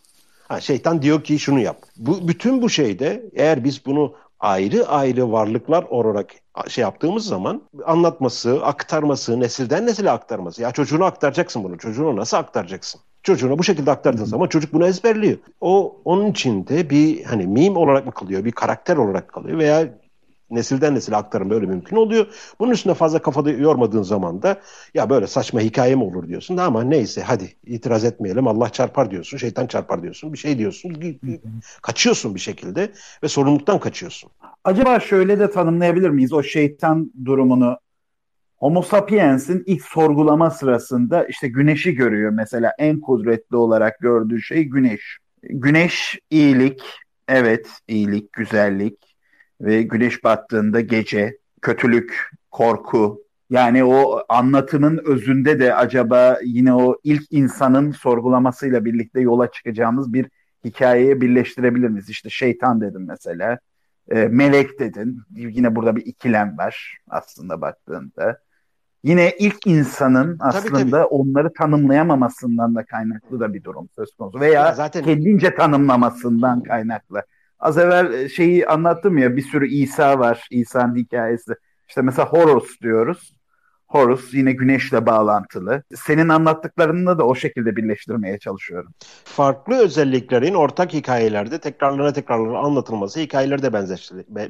Ha, 0.47 0.61
şeytan 0.61 1.01
diyor 1.01 1.23
ki 1.23 1.39
şunu 1.39 1.59
yap. 1.59 1.77
Bu 1.97 2.27
bütün 2.27 2.61
bu 2.61 2.69
şeyde 2.69 3.23
eğer 3.33 3.63
biz 3.63 3.85
bunu 3.85 4.13
ayrı 4.41 4.87
ayrı 4.87 5.31
varlıklar 5.31 5.83
olarak 5.83 6.31
şey 6.67 6.81
yaptığımız 6.81 7.25
zaman 7.25 7.61
anlatması, 7.85 8.65
aktarması, 8.65 9.39
nesilden 9.39 9.85
nesile 9.85 10.11
aktarması. 10.11 10.61
Ya 10.61 10.71
çocuğuna 10.71 11.05
aktaracaksın 11.05 11.63
bunu. 11.63 11.77
Çocuğuna 11.77 12.15
nasıl 12.15 12.37
aktaracaksın? 12.37 13.01
Çocuğuna 13.23 13.59
bu 13.59 13.63
şekilde 13.63 13.91
aktardığın 13.91 14.25
zaman 14.25 14.47
çocuk 14.47 14.73
bunu 14.73 14.87
ezberliyor. 14.87 15.37
O 15.61 16.01
onun 16.05 16.31
içinde 16.31 16.89
bir 16.89 17.23
hani 17.23 17.47
meme 17.47 17.79
olarak 17.79 18.05
mı 18.05 18.11
kalıyor, 18.11 18.45
bir 18.45 18.51
karakter 18.51 18.97
olarak 18.97 19.27
kalıyor 19.27 19.57
veya 19.57 20.00
nesilden 20.51 20.95
nesile 20.95 21.15
aktarım 21.15 21.49
böyle 21.49 21.65
mümkün 21.65 21.95
oluyor. 21.95 22.27
Bunun 22.59 22.71
üstüne 22.71 22.93
fazla 22.93 23.19
kafada 23.19 23.51
yormadığın 23.51 24.03
zaman 24.03 24.41
da 24.41 24.61
ya 24.93 25.09
böyle 25.09 25.27
saçma 25.27 25.59
hikaye 25.59 25.95
mi 25.95 26.03
olur 26.03 26.27
diyorsun 26.27 26.57
ama 26.57 26.83
neyse 26.83 27.21
hadi 27.21 27.53
itiraz 27.65 28.03
etmeyelim 28.05 28.47
Allah 28.47 28.69
çarpar 28.69 29.11
diyorsun, 29.11 29.37
şeytan 29.37 29.67
çarpar 29.67 30.03
diyorsun, 30.03 30.33
bir 30.33 30.37
şey 30.37 30.57
diyorsun. 30.57 30.95
Kaçıyorsun 31.81 32.35
bir 32.35 32.39
şekilde 32.39 32.91
ve 33.23 33.27
sorumluluktan 33.27 33.79
kaçıyorsun. 33.79 34.29
Acaba 34.63 34.99
şöyle 34.99 35.39
de 35.39 35.51
tanımlayabilir 35.51 36.09
miyiz 36.09 36.33
o 36.33 36.43
şeytan 36.43 37.11
durumunu? 37.25 37.77
Homo 38.57 38.81
sapiens'in 38.81 39.63
ilk 39.65 39.81
sorgulama 39.81 40.49
sırasında 40.49 41.25
işte 41.25 41.47
güneşi 41.47 41.95
görüyor 41.95 42.31
mesela 42.31 42.73
en 42.77 42.99
kudretli 42.99 43.55
olarak 43.55 43.99
gördüğü 43.99 44.41
şey 44.41 44.63
güneş. 44.63 45.17
Güneş 45.43 46.19
iyilik, 46.29 46.81
evet 47.27 47.67
iyilik, 47.87 48.33
güzellik, 48.33 49.10
ve 49.61 49.81
güneş 49.81 50.23
battığında 50.23 50.81
gece, 50.81 51.37
kötülük, 51.61 52.29
korku. 52.51 53.21
Yani 53.49 53.83
o 53.83 54.23
anlatımın 54.29 55.01
özünde 55.05 55.59
de 55.59 55.75
acaba 55.75 56.39
yine 56.43 56.73
o 56.73 56.97
ilk 57.03 57.23
insanın 57.31 57.91
sorgulamasıyla 57.91 58.85
birlikte 58.85 59.21
yola 59.21 59.51
çıkacağımız 59.51 60.13
bir 60.13 60.25
hikayeye 60.65 61.21
birleştirebilir 61.21 61.87
miyiz? 61.87 62.09
İşte 62.09 62.29
şeytan 62.29 62.81
dedim 62.81 63.05
mesela. 63.07 63.59
E, 64.09 64.27
melek 64.27 64.79
dedin. 64.79 65.21
Yine 65.35 65.75
burada 65.75 65.95
bir 65.95 66.05
ikilem 66.05 66.57
var 66.57 66.97
aslında 67.09 67.61
baktığında. 67.61 68.37
Yine 69.03 69.35
ilk 69.39 69.67
insanın 69.67 70.37
aslında 70.39 70.79
tabii, 70.79 70.91
tabii. 70.91 71.03
onları 71.03 71.53
tanımlayamamasından 71.53 72.75
da 72.75 72.85
kaynaklı 72.85 73.39
da 73.39 73.53
bir 73.53 73.63
durum 73.63 73.89
söz 73.95 74.15
konusu. 74.15 74.39
Veya 74.39 74.65
ya 74.65 74.73
zaten... 74.73 75.03
kendince 75.03 75.55
tanımlamasından 75.55 76.63
kaynaklı. 76.63 77.23
Az 77.61 77.77
evvel 77.77 78.13
e, 78.13 78.29
şeyi 78.29 78.67
anlattım 78.67 79.17
ya 79.17 79.35
bir 79.35 79.41
sürü 79.41 79.67
İsa 79.67 80.19
var. 80.19 80.47
İsa'nın 80.51 80.95
hikayesi. 80.95 81.53
İşte 81.87 82.01
mesela 82.01 82.27
Horus 82.27 82.81
diyoruz. 82.81 83.33
Horus 83.87 84.33
yine 84.33 84.51
güneşle 84.51 85.05
bağlantılı. 85.05 85.83
Senin 85.95 86.29
anlattıklarını 86.29 87.17
da 87.17 87.25
o 87.25 87.35
şekilde 87.35 87.75
birleştirmeye 87.75 88.39
çalışıyorum. 88.39 88.93
Farklı 89.23 89.75
özelliklerin 89.75 90.53
ortak 90.53 90.93
hikayelerde 90.93 91.59
tekrarlara 91.59 92.13
tekrarlara 92.13 92.59
anlatılması 92.59 93.19
hikayeleri 93.19 93.61
de 93.61 93.73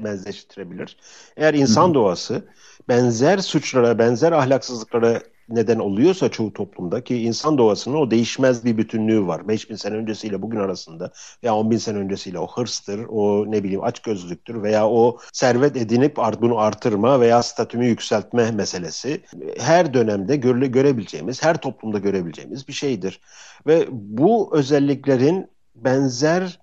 benzeştirebilir. 0.03 0.97
Eğer 1.37 1.53
insan 1.53 1.85
Hı-hı. 1.85 1.93
doğası 1.93 2.45
benzer 2.89 3.37
suçlara, 3.37 3.99
benzer 3.99 4.31
ahlaksızlıklara 4.31 5.21
neden 5.51 5.79
oluyorsa 5.79 6.29
çoğu 6.29 6.53
toplumda 6.53 7.03
ki 7.03 7.21
insan 7.21 7.57
doğasının 7.57 7.95
o 7.95 8.11
değişmez 8.11 8.65
bir 8.65 8.77
bütünlüğü 8.77 9.27
var. 9.27 9.47
5000 9.47 9.75
sene 9.75 9.95
öncesiyle 9.95 10.41
bugün 10.41 10.59
arasında 10.59 11.11
veya 11.43 11.55
10 11.55 11.71
bin 11.71 11.77
sene 11.77 11.97
öncesiyle 11.97 12.39
o 12.39 12.47
hırstır, 12.47 13.05
o 13.09 13.51
ne 13.51 13.63
bileyim 13.63 13.83
açgözlüktür 13.83 14.63
veya 14.63 14.89
o 14.89 15.17
servet 15.33 15.77
edinip 15.77 16.17
bunu 16.41 16.59
artırma 16.59 17.19
veya 17.19 17.43
statümü 17.43 17.85
yükseltme 17.85 18.51
meselesi 18.51 19.21
her 19.57 19.93
dönemde 19.93 20.35
göre, 20.35 20.67
görebileceğimiz, 20.67 21.43
her 21.43 21.57
toplumda 21.57 21.99
görebileceğimiz 21.99 22.67
bir 22.67 22.73
şeydir. 22.73 23.21
Ve 23.67 23.87
bu 23.91 24.49
özelliklerin 24.53 25.47
benzer 25.75 26.59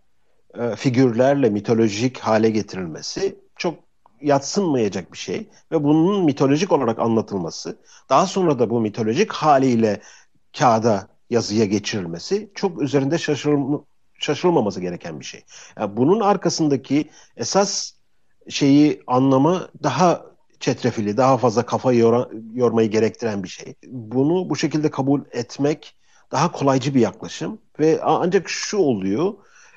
e, 0.59 0.77
figürlerle 0.77 1.51
mitolojik 1.51 2.19
hale 2.19 2.51
getirilmesi 2.51 3.39
çok 3.57 3.88
yatsınmayacak 4.23 5.13
bir 5.13 5.19
şey 5.19 5.49
ve 5.73 5.85
bunun 5.85 6.25
mitolojik 6.25 6.73
olarak 6.73 6.99
anlatılması, 6.99 7.79
daha 8.09 8.27
sonra 8.27 8.59
da 8.59 8.71
bu 8.71 8.81
mitolojik 8.81 9.33
haliyle 9.33 10.01
kağıda 10.59 11.09
yazıya 11.31 11.65
geçirilmesi 11.65 12.51
çok 12.55 12.83
üzerinde 12.83 13.19
şaşırma, 13.19 13.85
şaşırılmaması 14.19 14.81
gereken 14.81 15.21
bir 15.21 15.25
şey. 15.25 15.45
Yani 15.79 15.97
bunun 15.97 16.21
arkasındaki 16.21 17.11
esas 17.37 17.93
şeyi 18.49 19.03
anlama 19.07 19.69
daha 19.83 20.23
çetrefilli, 20.61 21.17
daha 21.17 21.39
fazla 21.39 21.67
kafa 21.67 21.93
yor 21.93 22.31
yormayı 22.55 22.91
gerektiren 22.91 23.43
bir 23.43 23.49
şey. 23.49 23.75
Bunu 23.87 24.51
bu 24.51 24.57
şekilde 24.57 24.91
kabul 24.91 25.21
etmek 25.33 25.95
daha 26.33 26.53
kolaycı 26.53 26.95
bir 26.95 27.01
yaklaşım 27.01 27.59
ve 27.79 28.01
ancak 28.03 28.49
şu 28.49 28.77
oluyor, 28.77 29.35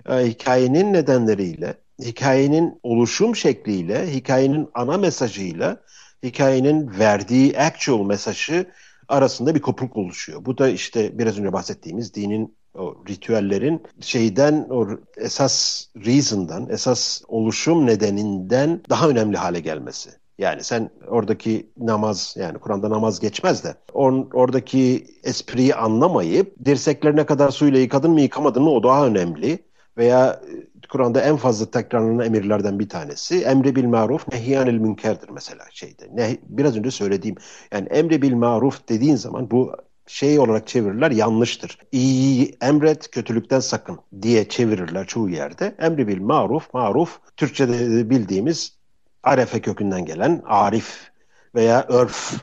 e, 0.09 0.13
hikayenin 0.13 0.93
nedenleriyle 0.93 1.77
hikayenin 2.01 2.79
oluşum 2.83 3.35
şekliyle, 3.35 4.13
hikayenin 4.13 4.69
ana 4.73 4.97
mesajıyla, 4.97 5.81
hikayenin 6.23 6.99
verdiği 6.99 7.59
actual 7.59 8.05
mesajı 8.05 8.65
arasında 9.07 9.55
bir 9.55 9.61
kopukluk 9.61 9.97
oluşuyor. 9.97 10.45
Bu 10.45 10.57
da 10.57 10.69
işte 10.69 11.17
biraz 11.17 11.39
önce 11.39 11.53
bahsettiğimiz 11.53 12.13
dinin 12.13 12.55
o 12.77 12.95
ritüellerin 13.09 13.83
şeyden 14.01 14.67
o 14.69 14.87
esas 15.17 15.85
reason'dan, 16.05 16.69
esas 16.69 17.21
oluşum 17.27 17.85
nedeninden 17.85 18.81
daha 18.89 19.09
önemli 19.09 19.37
hale 19.37 19.59
gelmesi. 19.59 20.09
Yani 20.37 20.63
sen 20.63 20.89
oradaki 21.07 21.69
namaz 21.77 22.35
yani 22.39 22.57
Kur'an'da 22.57 22.89
namaz 22.89 23.19
geçmez 23.19 23.63
de 23.63 23.75
or, 23.93 24.25
oradaki 24.33 25.05
espriyi 25.23 25.75
anlamayıp 25.75 26.65
dirseklerine 26.65 27.25
kadar 27.25 27.49
suyla 27.49 27.79
yıkadın 27.79 28.11
mı 28.11 28.21
yıkamadın 28.21 28.63
mı 28.63 28.69
o 28.69 28.83
daha 28.83 29.07
önemli. 29.07 29.59
Veya 29.97 30.41
Kur'an'da 30.91 31.21
en 31.21 31.37
fazla 31.37 31.71
tekrarlanan 31.71 32.25
emirlerden 32.25 32.79
bir 32.79 32.89
tanesi 32.89 33.43
emri 33.43 33.75
bil 33.75 33.85
maruf 33.85 34.27
nehyanil 34.31 34.77
münkerdir 34.77 35.29
mesela 35.29 35.65
şeyde. 35.71 36.09
Ne, 36.13 36.37
biraz 36.43 36.77
önce 36.77 36.91
söylediğim 36.91 37.35
yani 37.71 37.87
emri 37.87 38.21
bil 38.21 38.33
maruf 38.33 38.89
dediğin 38.89 39.15
zaman 39.15 39.51
bu 39.51 39.75
şey 40.07 40.39
olarak 40.39 40.67
çevirirler 40.67 41.11
yanlıştır. 41.11 41.77
İyi 41.91 42.57
emret 42.61 43.11
kötülükten 43.11 43.59
sakın 43.59 43.99
diye 44.21 44.49
çevirirler 44.49 45.07
çoğu 45.07 45.29
yerde. 45.29 45.75
Emri 45.79 46.07
bil 46.07 46.21
maruf 46.21 46.73
maruf 46.73 47.19
Türkçe'de 47.37 48.09
bildiğimiz 48.09 48.77
arefe 49.23 49.61
kökünden 49.61 50.05
gelen 50.05 50.41
arif 50.45 51.11
veya 51.55 51.85
örf 51.89 52.33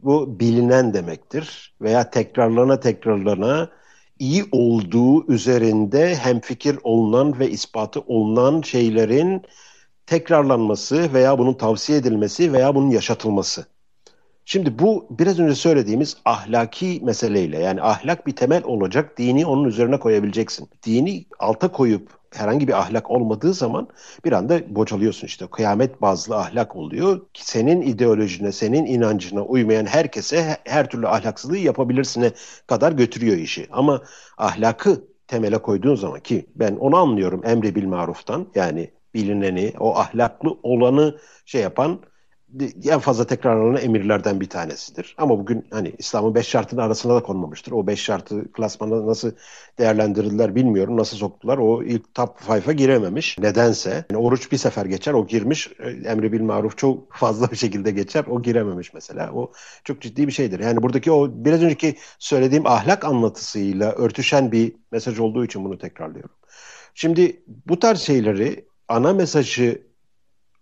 bu 0.00 0.40
bilinen 0.40 0.94
demektir 0.94 1.76
veya 1.80 2.10
tekrarlana 2.10 2.80
tekrarlana 2.80 3.70
iyi 4.22 4.44
olduğu 4.52 5.32
üzerinde 5.32 6.14
hemfikir 6.14 6.78
olunan 6.82 7.38
ve 7.38 7.50
ispatı 7.50 8.00
olunan 8.00 8.62
şeylerin 8.62 9.42
tekrarlanması 10.06 11.12
veya 11.12 11.38
bunun 11.38 11.54
tavsiye 11.54 11.98
edilmesi 11.98 12.52
veya 12.52 12.74
bunun 12.74 12.90
yaşatılması. 12.90 13.66
Şimdi 14.44 14.78
bu 14.78 15.06
biraz 15.10 15.38
önce 15.38 15.54
söylediğimiz 15.54 16.16
ahlaki 16.24 17.00
meseleyle 17.02 17.58
yani 17.58 17.82
ahlak 17.82 18.26
bir 18.26 18.36
temel 18.36 18.64
olacak 18.64 19.18
dini 19.18 19.46
onun 19.46 19.64
üzerine 19.64 19.98
koyabileceksin. 19.98 20.68
Dini 20.86 21.24
alta 21.38 21.72
koyup 21.72 22.21
herhangi 22.36 22.68
bir 22.68 22.80
ahlak 22.80 23.10
olmadığı 23.10 23.54
zaman 23.54 23.88
bir 24.24 24.32
anda 24.32 24.74
bocalıyorsun 24.74 25.26
işte. 25.26 25.46
Kıyamet 25.46 26.02
bazlı 26.02 26.36
ahlak 26.36 26.76
oluyor 26.76 27.20
senin 27.34 27.82
ideolojine, 27.82 28.52
senin 28.52 28.86
inancına 28.86 29.42
uymayan 29.42 29.86
herkese 29.86 30.56
her 30.64 30.90
türlü 30.90 31.08
ahlaksızlığı 31.08 31.58
yapabilirsine 31.58 32.32
kadar 32.66 32.92
götürüyor 32.92 33.36
işi. 33.36 33.66
Ama 33.70 34.02
ahlakı 34.38 35.04
temele 35.26 35.58
koyduğun 35.58 35.94
zaman 35.94 36.20
ki 36.20 36.46
ben 36.54 36.76
onu 36.76 36.96
anlıyorum 36.96 37.42
emri 37.44 37.74
bil 37.74 37.86
maruftan 37.86 38.46
yani 38.54 38.90
bilineni, 39.14 39.72
o 39.80 39.96
ahlaklı 39.96 40.58
olanı 40.62 41.18
şey 41.46 41.62
yapan 41.62 42.00
en 42.84 42.98
fazla 42.98 43.26
tekrarlanan 43.26 43.82
emirlerden 43.82 44.40
bir 44.40 44.48
tanesidir. 44.48 45.14
Ama 45.18 45.38
bugün 45.38 45.66
hani 45.70 45.92
İslam'ın 45.98 46.34
beş 46.34 46.48
şartının 46.48 46.80
arasında 46.80 47.14
da 47.14 47.22
konmamıştır. 47.22 47.72
O 47.72 47.86
beş 47.86 48.00
şartı 48.00 48.52
klasmanda 48.52 49.06
nasıl 49.06 49.32
değerlendirdiler 49.78 50.54
bilmiyorum. 50.54 50.96
Nasıl 50.96 51.16
soktular. 51.16 51.58
O 51.58 51.82
ilk 51.82 52.14
top 52.14 52.48
5'a 52.48 52.72
girememiş. 52.72 53.38
Nedense. 53.38 54.04
Yani 54.10 54.22
oruç 54.22 54.52
bir 54.52 54.56
sefer 54.56 54.86
geçer. 54.86 55.12
O 55.12 55.26
girmiş. 55.26 55.70
E, 55.78 55.90
emri 55.90 56.32
bil 56.32 56.40
maruf 56.40 56.78
çok 56.78 57.12
fazla 57.12 57.50
bir 57.50 57.56
şekilde 57.56 57.90
geçer. 57.90 58.24
O 58.30 58.42
girememiş 58.42 58.94
mesela. 58.94 59.32
O 59.32 59.52
çok 59.84 60.00
ciddi 60.00 60.26
bir 60.26 60.32
şeydir. 60.32 60.60
Yani 60.60 60.82
buradaki 60.82 61.12
o 61.12 61.30
biraz 61.44 61.62
önceki 61.62 61.96
söylediğim 62.18 62.66
ahlak 62.66 63.04
anlatısıyla 63.04 63.92
örtüşen 63.92 64.52
bir 64.52 64.72
mesaj 64.92 65.18
olduğu 65.18 65.44
için 65.44 65.64
bunu 65.64 65.78
tekrarlıyorum. 65.78 66.34
Şimdi 66.94 67.42
bu 67.66 67.78
tarz 67.78 68.00
şeyleri 68.00 68.64
ana 68.88 69.12
mesajı 69.12 69.91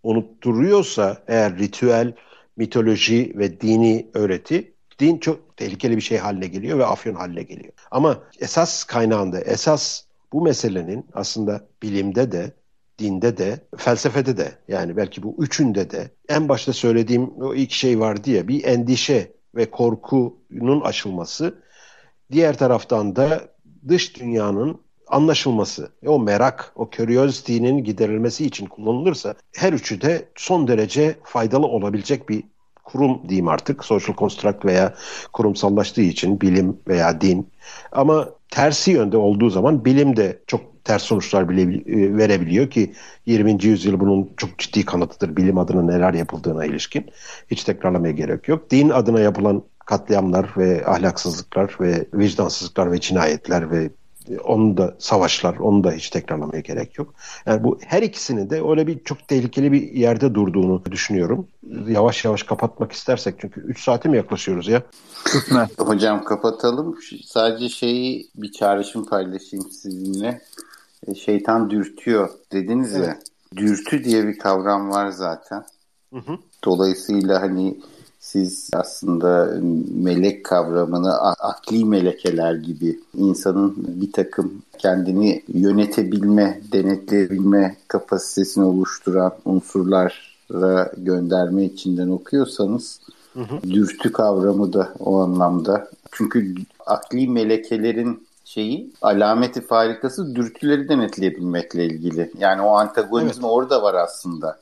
unutturuyorsa 0.03 1.23
eğer 1.27 1.57
ritüel, 1.57 2.13
mitoloji 2.57 3.33
ve 3.35 3.61
dini 3.61 4.07
öğreti 4.13 4.73
din 4.99 5.17
çok 5.17 5.57
tehlikeli 5.57 5.95
bir 5.97 6.01
şey 6.01 6.17
haline 6.17 6.47
geliyor 6.47 6.79
ve 6.79 6.85
afyon 6.85 7.15
haline 7.15 7.43
geliyor. 7.43 7.73
Ama 7.91 8.23
esas 8.39 8.83
kaynağında, 8.83 9.41
esas 9.41 10.03
bu 10.33 10.41
meselenin 10.41 11.05
aslında 11.13 11.67
bilimde 11.83 12.31
de, 12.31 12.51
dinde 12.99 13.37
de, 13.37 13.59
felsefede 13.77 14.37
de 14.37 14.51
yani 14.67 14.97
belki 14.97 15.23
bu 15.23 15.35
üçünde 15.39 15.91
de 15.91 16.09
en 16.29 16.49
başta 16.49 16.73
söylediğim 16.73 17.41
o 17.41 17.55
ilk 17.55 17.71
şey 17.71 17.99
var 17.99 18.23
diye 18.23 18.47
bir 18.47 18.63
endişe 18.63 19.31
ve 19.55 19.71
korkunun 19.71 20.81
aşılması. 20.81 21.63
Diğer 22.31 22.57
taraftan 22.57 23.15
da 23.15 23.41
dış 23.87 24.19
dünyanın 24.19 24.81
anlaşılması, 25.11 25.91
o 26.05 26.19
merak, 26.19 26.71
o 26.75 26.89
curiosity'nin 26.91 27.83
giderilmesi 27.83 28.45
için 28.45 28.65
kullanılırsa 28.65 29.35
her 29.55 29.73
üçü 29.73 30.01
de 30.01 30.25
son 30.35 30.67
derece 30.67 31.15
faydalı 31.23 31.67
olabilecek 31.67 32.29
bir 32.29 32.43
kurum 32.83 33.29
diyeyim 33.29 33.47
artık. 33.47 33.85
Social 33.85 34.15
construct 34.15 34.65
veya 34.65 34.93
kurumsallaştığı 35.33 36.01
için 36.01 36.41
bilim 36.41 36.77
veya 36.87 37.21
din. 37.21 37.49
Ama 37.91 38.29
tersi 38.49 38.91
yönde 38.91 39.17
olduğu 39.17 39.49
zaman 39.49 39.85
bilim 39.85 40.17
de 40.17 40.39
çok 40.47 40.61
ters 40.83 41.03
sonuçlar 41.03 41.49
bile 41.49 41.61
e, 41.61 42.17
verebiliyor 42.17 42.69
ki 42.69 42.93
20. 43.25 43.65
yüzyıl 43.65 43.99
bunun 43.99 44.29
çok 44.37 44.57
ciddi 44.57 44.85
kanıtıdır 44.85 45.35
bilim 45.35 45.57
adına 45.57 45.81
neler 45.81 46.13
yapıldığına 46.13 46.65
ilişkin. 46.65 47.05
Hiç 47.51 47.63
tekrarlamaya 47.63 48.13
gerek 48.13 48.47
yok. 48.47 48.71
Din 48.71 48.89
adına 48.89 49.19
yapılan 49.19 49.63
katliamlar 49.85 50.49
ve 50.57 50.85
ahlaksızlıklar 50.85 51.75
ve 51.81 52.05
vicdansızlıklar 52.13 52.91
ve 52.91 52.99
cinayetler 52.99 53.71
ve 53.71 53.89
onun 54.39 54.77
da 54.77 54.95
savaşlar, 54.99 55.57
onu 55.57 55.83
da 55.83 55.91
hiç 55.91 56.09
tekrarlamaya 56.09 56.61
gerek 56.61 56.97
yok. 56.97 57.13
Yani 57.45 57.63
bu 57.63 57.79
her 57.85 58.01
ikisinin 58.01 58.49
de 58.49 58.61
öyle 58.69 58.87
bir 58.87 59.03
çok 59.03 59.27
tehlikeli 59.27 59.71
bir 59.71 59.91
yerde 59.91 60.33
durduğunu 60.33 60.85
düşünüyorum. 60.91 61.47
Yavaş 61.87 62.25
yavaş 62.25 62.43
kapatmak 62.43 62.91
istersek 62.91 63.35
çünkü 63.39 63.61
3 63.61 63.83
saate 63.83 64.09
mi 64.09 64.17
yaklaşıyoruz 64.17 64.67
ya? 64.67 64.83
Hocam 65.77 66.23
kapatalım. 66.23 66.97
Sadece 67.25 67.69
şeyi 67.69 68.29
bir 68.35 68.51
çağrışım 68.51 69.05
paylaşayım 69.05 69.71
sizinle. 69.71 70.41
E, 71.07 71.15
şeytan 71.15 71.69
dürtüyor 71.69 72.29
dediniz 72.51 72.95
evet. 72.95 73.07
ya. 73.07 73.17
Dürtü 73.55 74.03
diye 74.03 74.27
bir 74.27 74.37
kavram 74.37 74.91
var 74.91 75.09
zaten. 75.09 75.63
Hı 76.13 76.19
hı. 76.19 76.37
Dolayısıyla 76.63 77.41
hani 77.41 77.77
siz 78.21 78.69
aslında 78.73 79.49
melek 79.95 80.45
kavramını 80.45 81.13
akli 81.21 81.85
melekeler 81.85 82.53
gibi 82.53 82.99
insanın 83.17 83.75
bir 83.77 84.11
takım 84.11 84.61
kendini 84.77 85.43
yönetebilme, 85.47 86.61
denetleyebilme 86.71 87.75
kapasitesini 87.87 88.63
oluşturan 88.63 89.33
unsurlara 89.45 90.91
gönderme 90.97 91.63
içinden 91.63 92.09
okuyorsanız 92.09 92.99
hı 93.33 93.39
hı. 93.39 93.61
dürtü 93.69 94.11
kavramı 94.11 94.73
da 94.73 94.93
o 94.99 95.19
anlamda. 95.19 95.87
Çünkü 96.11 96.55
akli 96.85 97.27
melekelerin 97.27 98.27
şeyi 98.45 98.91
alameti 99.01 99.61
farikası 99.61 100.35
dürtüleri 100.35 100.89
denetleyebilmekle 100.89 101.85
ilgili. 101.85 102.31
Yani 102.39 102.61
o 102.61 102.69
antagonizm 102.69 103.41
evet. 103.41 103.51
orada 103.51 103.83
var 103.83 103.93
aslında. 103.93 104.57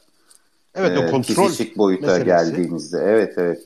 Evet 0.79 0.97
o 0.97 1.11
kontrol 1.11 1.49
Psikik 1.49 1.77
boyuta 1.77 2.07
meselesi. 2.07 2.25
geldiğimizde. 2.25 2.97
Evet 2.97 3.33
evet. 3.37 3.59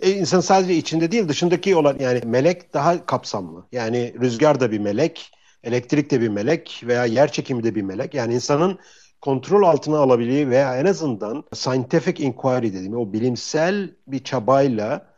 E, 0.00 0.10
insan 0.10 0.40
sadece 0.40 0.74
içinde 0.74 1.12
değil 1.12 1.28
dışındaki 1.28 1.76
olan 1.76 1.96
yani 2.00 2.20
melek 2.24 2.74
daha 2.74 3.06
kapsamlı. 3.06 3.64
Yani 3.72 4.14
rüzgar 4.20 4.60
da 4.60 4.70
bir 4.70 4.78
melek, 4.78 5.30
elektrik 5.64 6.10
de 6.10 6.20
bir 6.20 6.28
melek 6.28 6.82
veya 6.86 7.04
yer 7.04 7.32
çekimi 7.32 7.64
de 7.64 7.74
bir 7.74 7.82
melek. 7.82 8.14
Yani 8.14 8.34
insanın 8.34 8.78
kontrol 9.20 9.62
altına 9.62 9.98
alabildiği 9.98 10.50
veya 10.50 10.76
en 10.76 10.86
azından 10.86 11.44
scientific 11.54 12.24
inquiry 12.24 12.72
dediğim 12.72 12.96
o 12.96 13.12
bilimsel 13.12 13.90
bir 14.06 14.24
çabayla 14.24 15.14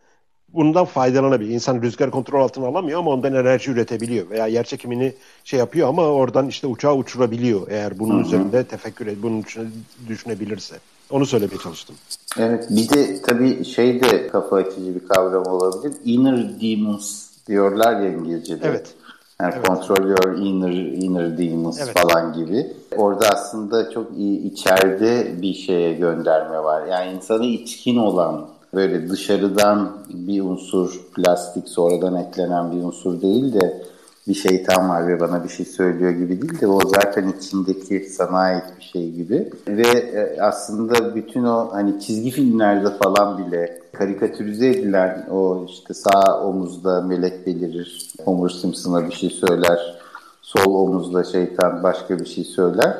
bundan 0.49 0.85
faydalanabilir. 0.85 1.51
İnsan 1.51 1.83
rüzgar 1.83 2.11
kontrol 2.11 2.41
altına 2.41 2.67
alamıyor 2.67 2.99
ama 2.99 3.11
ondan 3.11 3.35
enerji 3.35 3.71
üretebiliyor 3.71 4.31
veya 4.31 4.47
yer 4.47 4.65
çekimini 4.65 5.15
şey 5.45 5.59
yapıyor 5.59 5.89
ama 5.89 6.03
oradan 6.03 6.49
işte 6.49 6.67
uçağı 6.67 6.95
uçurabiliyor 6.95 7.71
eğer 7.71 7.99
bunun 7.99 8.15
Hı-hı. 8.15 8.27
üzerinde 8.27 8.65
tefekkür 8.65 9.07
et, 9.07 9.17
bunun 9.23 9.43
için 9.43 9.71
düşünebilirse. 10.09 10.77
Onu 11.11 11.27
söylemeye 11.27 11.59
çalıştım. 11.59 11.97
Evet 12.39 12.67
bir 12.71 12.89
de 12.89 13.23
tabii 13.23 13.65
şey 13.65 14.03
de 14.03 14.29
kafa 14.29 14.57
açıcı 14.57 14.95
bir 14.95 15.09
kavram 15.09 15.47
olabilir. 15.47 15.95
Inner 16.05 16.61
demons 16.61 17.27
diyorlar 17.49 18.01
ya 18.01 18.09
İngilizce'de. 18.09 18.69
Evet. 18.69 18.95
Yani 19.41 19.55
evet. 19.57 19.67
control 19.67 20.09
your 20.09 20.39
inner, 20.39 20.73
inner 20.73 21.39
demons 21.39 21.81
evet. 21.81 21.99
falan 21.99 22.33
gibi. 22.33 22.67
Orada 22.97 23.29
aslında 23.29 23.91
çok 23.91 24.19
iyi 24.19 24.53
içeride 24.53 25.43
bir 25.43 25.55
şeye 25.55 25.93
gönderme 25.93 26.59
var. 26.59 26.87
Yani 26.87 27.13
insanı 27.13 27.45
içkin 27.45 27.97
olan 27.97 28.47
böyle 28.75 29.09
dışarıdan 29.09 29.97
bir 30.09 30.43
unsur, 30.43 31.01
plastik 31.15 31.69
sonradan 31.69 32.17
eklenen 32.17 32.73
bir 32.73 32.83
unsur 32.83 33.23
değil 33.23 33.53
de 33.53 33.83
bir 34.29 34.35
şeytan 34.35 34.89
var 34.89 35.09
ve 35.09 35.21
bana 35.21 35.45
bir 35.45 35.49
şey 35.49 35.67
söylüyor 35.67 36.11
gibi 36.11 36.43
değil 36.43 36.61
de 36.61 36.67
o 36.67 36.81
zaten 36.89 37.33
içindeki 37.39 38.01
sana 38.01 38.39
ait 38.39 38.65
bir 38.79 38.85
şey 38.85 39.11
gibi. 39.11 39.51
Ve 39.69 39.89
e, 39.89 40.41
aslında 40.41 41.15
bütün 41.15 41.45
o 41.45 41.69
hani 41.73 42.01
çizgi 42.01 42.31
filmlerde 42.31 42.91
falan 43.03 43.39
bile 43.39 43.83
karikatürize 43.93 44.67
edilen 44.67 45.27
o 45.31 45.67
işte 45.69 45.95
sağ 45.95 46.43
omuzda 46.45 47.01
melek 47.01 47.47
belirir, 47.47 48.11
Homer 48.25 48.49
Simpson'a 48.49 49.09
bir 49.09 49.15
şey 49.15 49.31
söyler, 49.31 49.99
sol 50.43 50.75
omuzda 50.75 51.25
şeytan 51.25 51.83
başka 51.83 52.19
bir 52.19 52.27
şey 52.27 52.45
söyler. 52.45 52.97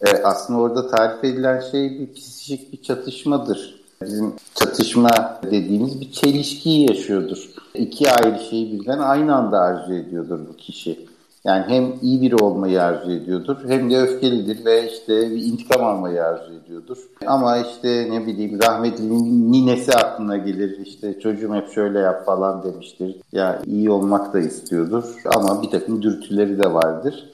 E, 0.00 0.22
aslında 0.24 0.60
orada 0.60 0.88
tarif 0.88 1.24
edilen 1.24 1.60
şey 1.60 1.98
bir 1.98 2.12
psikik 2.12 2.72
bir 2.72 2.82
çatışmadır 2.82 3.77
Bizim 4.02 4.32
çatışma 4.54 5.40
dediğimiz 5.42 6.00
bir 6.00 6.12
çelişkiyi 6.12 6.88
yaşıyordur. 6.90 7.50
İki 7.74 8.10
ayrı 8.10 8.44
şeyi 8.50 8.72
birden 8.72 8.98
aynı 8.98 9.34
anda 9.36 9.60
arzu 9.60 9.94
ediyordur 9.94 10.40
bu 10.48 10.56
kişi. 10.56 11.06
Yani 11.44 11.64
hem 11.68 11.92
iyi 12.02 12.22
biri 12.22 12.36
olmayı 12.36 12.82
arzu 12.82 13.10
ediyordur 13.10 13.56
hem 13.68 13.90
de 13.90 13.98
öfkelidir 13.98 14.64
ve 14.64 14.90
işte 14.92 15.30
bir 15.30 15.44
intikam 15.44 15.84
almayı 15.84 16.24
arzu 16.24 16.52
ediyordur. 16.52 16.98
Ama 17.26 17.58
işte 17.58 18.08
ne 18.10 18.26
bileyim 18.26 18.58
rahmetli 18.62 19.08
ninesi 19.52 19.92
aklına 19.92 20.36
gelir 20.36 20.78
işte 20.86 21.20
çocuğum 21.20 21.54
hep 21.54 21.72
şöyle 21.72 21.98
yap 21.98 22.26
falan 22.26 22.62
demiştir. 22.62 23.16
Ya 23.32 23.62
iyi 23.66 23.90
olmak 23.90 24.34
da 24.34 24.38
istiyordur 24.38 25.04
ama 25.36 25.62
bir 25.62 25.70
takım 25.70 26.02
dürtüleri 26.02 26.62
de 26.62 26.74
vardır. 26.74 27.30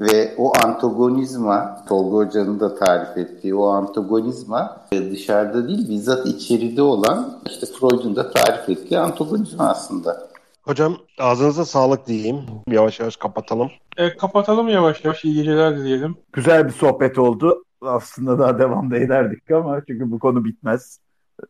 Ve 0.00 0.34
o 0.36 0.52
antagonizma, 0.64 1.84
Tolga 1.88 2.16
Hoca'nın 2.16 2.60
da 2.60 2.74
tarif 2.74 3.16
ettiği 3.16 3.54
o 3.54 3.66
antagonizma 3.66 4.86
dışarıda 4.92 5.68
değil 5.68 5.88
bizzat 5.88 6.26
içeride 6.26 6.82
olan 6.82 7.40
işte 7.46 7.66
Freud'un 7.66 8.16
da 8.16 8.30
tarif 8.30 8.68
ettiği 8.68 8.98
antagonizma 8.98 9.68
aslında. 9.68 10.28
Hocam 10.62 10.96
ağzınıza 11.18 11.64
sağlık 11.64 12.06
diyeyim. 12.06 12.36
Yavaş 12.70 13.00
yavaş 13.00 13.16
kapatalım. 13.16 13.70
E, 13.96 14.16
kapatalım 14.16 14.68
yavaş 14.68 15.04
yavaş. 15.04 15.24
İyi 15.24 15.34
geceler 15.34 15.78
dileyelim. 15.78 16.16
Güzel 16.32 16.66
bir 16.66 16.72
sohbet 16.72 17.18
oldu. 17.18 17.64
Aslında 17.80 18.38
daha 18.38 18.58
devam 18.58 18.90
da 18.90 18.96
ederdik 18.96 19.50
ama 19.50 19.80
çünkü 19.86 20.10
bu 20.10 20.18
konu 20.18 20.44
bitmez. 20.44 21.00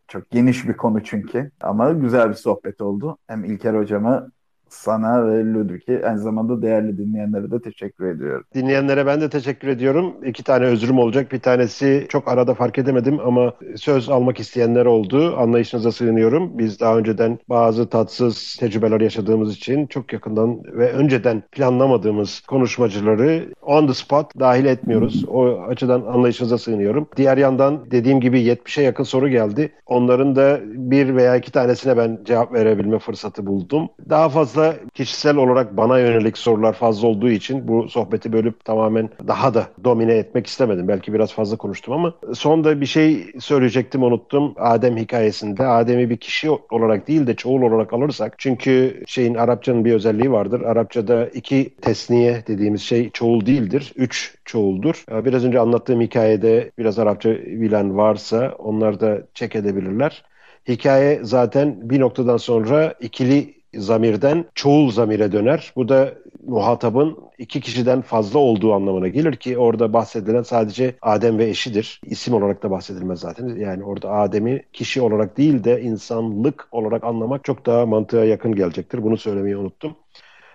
Çok 0.09 0.31
geniş 0.31 0.69
bir 0.69 0.77
konu 0.77 1.05
çünkü. 1.05 1.51
Ama 1.61 1.93
güzel 1.93 2.29
bir 2.29 2.35
sohbet 2.35 2.81
oldu. 2.81 3.19
Hem 3.27 3.45
İlker 3.45 3.75
hocama 3.75 4.29
sana 4.71 5.29
ve 5.29 5.45
Ludwig'e 5.53 6.07
aynı 6.07 6.19
zamanda 6.19 6.63
değerli 6.63 6.99
dinleyenlere 6.99 7.51
de 7.51 7.61
teşekkür 7.61 8.07
ediyorum. 8.07 8.45
Dinleyenlere 8.55 9.07
ben 9.07 9.21
de 9.21 9.29
teşekkür 9.31 9.69
ediyorum. 9.69 10.15
İki 10.25 10.45
tane 10.45 10.65
özrüm 10.65 10.99
olacak. 10.99 11.33
Bir 11.33 11.41
tanesi 11.41 12.07
çok 12.09 12.29
arada 12.29 12.55
fark 12.55 12.79
edemedim 12.79 13.21
ama 13.25 13.53
söz 13.77 14.09
almak 14.09 14.41
isteyenler 14.41 14.87
oldu. 14.87 15.37
Anlayışınıza 15.37 15.93
sığınıyorum. 15.93 16.59
Biz 16.59 16.81
daha 16.81 16.99
önceden 16.99 17.39
bazı 17.49 17.89
tatsız 17.89 18.57
tecrübeler 18.61 19.01
yaşadığımız 19.01 19.57
için 19.57 19.87
çok 19.87 20.13
yakından 20.13 20.65
ve 20.65 20.93
önceden 20.93 21.43
planlamadığımız 21.53 22.41
konuşmacıları 22.41 23.53
on 23.63 23.87
the 23.87 23.95
spot 23.95 24.39
dahil 24.41 24.65
etmiyoruz. 24.65 25.25
O 25.29 25.61
açıdan 25.63 26.01
anlayışınıza 26.01 26.59
sığınıyorum. 26.59 27.09
Diğer 27.17 27.37
yandan 27.37 27.91
dediğim 27.91 28.21
gibi 28.21 28.41
70'e 28.41 28.85
yakın 28.85 29.05
soru 29.05 29.29
geldi. 29.29 29.73
Onların 29.87 30.37
da 30.37 30.61
bir 30.65 31.17
veya 31.17 31.37
iki 31.37 31.53
tanesine 31.53 31.97
ben 31.97 32.19
cevap 32.25 32.53
verebilme 32.53 32.99
fırsatı 32.99 33.47
buldum. 33.47 33.89
Daha 34.11 34.29
fazla 34.29 34.58
fazla 34.59 34.77
kişisel 34.94 35.37
olarak 35.37 35.77
bana 35.77 35.99
yönelik 35.99 36.38
sorular 36.38 36.73
fazla 36.73 37.09
olduğu 37.09 37.31
için 37.31 37.68
bu 37.68 37.88
sohbeti 37.88 38.33
bölüp 38.33 38.64
tamamen 38.64 39.11
daha 39.29 39.55
da 39.55 39.66
domine 39.85 40.12
etmek 40.12 40.47
istemedim. 40.47 40.88
Belki 40.88 41.12
biraz 41.12 41.33
fazla 41.33 41.57
konuştum 41.57 41.94
ama 41.94 42.14
sonda 42.35 42.81
bir 42.81 42.87
şey 42.87 43.27
söyleyecektim 43.38 44.03
unuttum. 44.03 44.55
Adem 44.57 44.97
hikayesinde 44.97 45.66
Adem'i 45.66 46.11
bir 46.11 46.16
kişi 46.16 46.51
olarak 46.51 47.09
değil 47.09 47.27
de 47.27 47.37
çoğul 47.37 47.62
olarak 47.62 47.92
alırsak 47.92 48.35
çünkü 48.38 49.03
şeyin 49.07 49.35
Arapçanın 49.35 49.85
bir 49.85 49.92
özelliği 49.92 50.33
vardır. 50.33 50.61
Arapçada 50.61 51.27
iki 51.27 51.75
tesniye 51.83 52.44
dediğimiz 52.47 52.83
şey 52.83 53.11
çoğul 53.11 53.47
değildir. 53.47 53.92
Üç 53.97 54.35
çoğuldur. 54.44 55.05
Biraz 55.25 55.44
önce 55.44 55.61
anlattığım 55.61 56.01
hikayede 56.01 56.71
biraz 56.79 56.99
Arapça 56.99 57.31
bilen 57.31 57.97
varsa 57.97 58.55
onlar 58.59 59.01
da 59.01 59.23
çek 59.35 59.57
edebilirler. 59.57 60.25
Hikaye 60.68 61.21
zaten 61.23 61.90
bir 61.90 62.01
noktadan 62.01 62.37
sonra 62.37 62.94
ikili 63.01 63.58
zamirden 63.75 64.45
çoğul 64.55 64.91
zamire 64.91 65.33
döner. 65.33 65.73
Bu 65.77 65.89
da 65.89 66.15
muhatabın 66.47 67.19
iki 67.39 67.61
kişiden 67.61 68.01
fazla 68.01 68.39
olduğu 68.39 68.75
anlamına 68.75 69.09
gelir 69.09 69.37
ki 69.37 69.59
orada 69.59 69.93
bahsedilen 69.93 70.43
sadece 70.43 70.95
Adem 71.03 71.39
ve 71.39 71.49
eşidir. 71.49 72.01
İsim 72.05 72.35
olarak 72.35 72.63
da 72.63 72.71
bahsedilmez 72.71 73.21
zaten. 73.21 73.49
Yani 73.49 73.85
orada 73.85 74.11
Adem'i 74.11 74.63
kişi 74.73 75.01
olarak 75.01 75.37
değil 75.37 75.65
de 75.65 75.83
insanlık 75.83 76.69
olarak 76.73 77.05
anlamak 77.05 77.45
çok 77.45 77.67
daha 77.67 77.87
mantığa 77.87 78.25
yakın 78.25 78.55
gelecektir. 78.55 79.03
Bunu 79.03 79.17
söylemeyi 79.17 79.57
unuttum. 79.57 79.97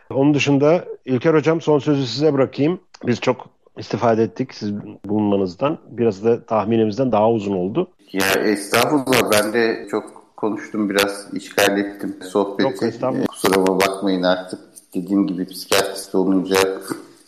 Onun 0.10 0.34
dışında 0.34 0.86
İlker 1.06 1.34
Hocam 1.34 1.62
son 1.62 1.80
sözü 1.80 2.08
size 2.08 2.34
bırakayım. 2.34 2.80
Biz 3.08 3.22
çok 3.22 3.50
istifade 3.78 4.24
ettik 4.24 4.54
siz 4.54 4.74
bulunmanızdan. 5.06 5.78
Biraz 5.90 6.26
da 6.26 6.46
tahminimizden 6.46 7.12
daha 7.12 7.32
uzun 7.32 7.54
oldu. 7.54 7.88
Ya 8.14 8.44
estağfurullah 8.44 9.32
ben 9.32 9.54
de 9.54 9.88
çok 9.92 10.23
konuştum 10.44 10.90
biraz 10.90 11.28
işgal 11.34 11.78
ettim 11.78 12.16
sohbeti. 12.32 12.86
Yok, 12.86 13.28
Kusuruma 13.30 13.80
bakmayın 13.80 14.24
artık. 14.24 14.60
Dediğim 14.94 15.28
gibi 15.28 15.46
psikiyatrist 15.46 16.16
olunca 16.16 16.56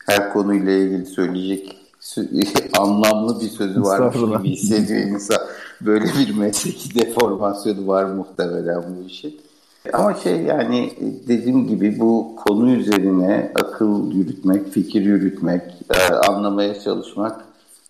her 0.06 0.34
konuyla 0.34 0.72
ilgili 0.72 1.06
söyleyecek 1.06 1.78
anlamlı 2.80 3.42
bir 3.42 3.50
sözü 3.50 3.82
varmış 3.82 4.16
gibi 4.16 4.50
hissediyor 4.50 5.00
insan. 5.00 5.38
Böyle 5.82 6.06
bir 6.06 6.38
mesleki 6.38 6.96
deformasyonu 6.96 7.88
var 7.88 8.04
muhtemelen 8.04 8.84
bu 8.84 9.08
işin. 9.08 9.42
Ama 9.94 10.14
şey 10.14 10.42
yani 10.42 10.94
dediğim 11.28 11.68
gibi 11.68 12.00
bu 12.00 12.36
konu 12.36 12.72
üzerine 12.72 13.52
akıl 13.56 14.12
yürütmek, 14.12 14.68
fikir 14.68 15.02
yürütmek, 15.02 15.62
e, 15.90 16.14
anlamaya 16.14 16.80
çalışmak 16.80 17.46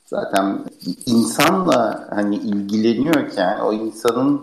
zaten 0.05 0.59
insanla 1.05 2.07
hani 2.15 2.35
ilgileniyorken 2.35 3.59
o 3.59 3.73
insanın 3.73 4.41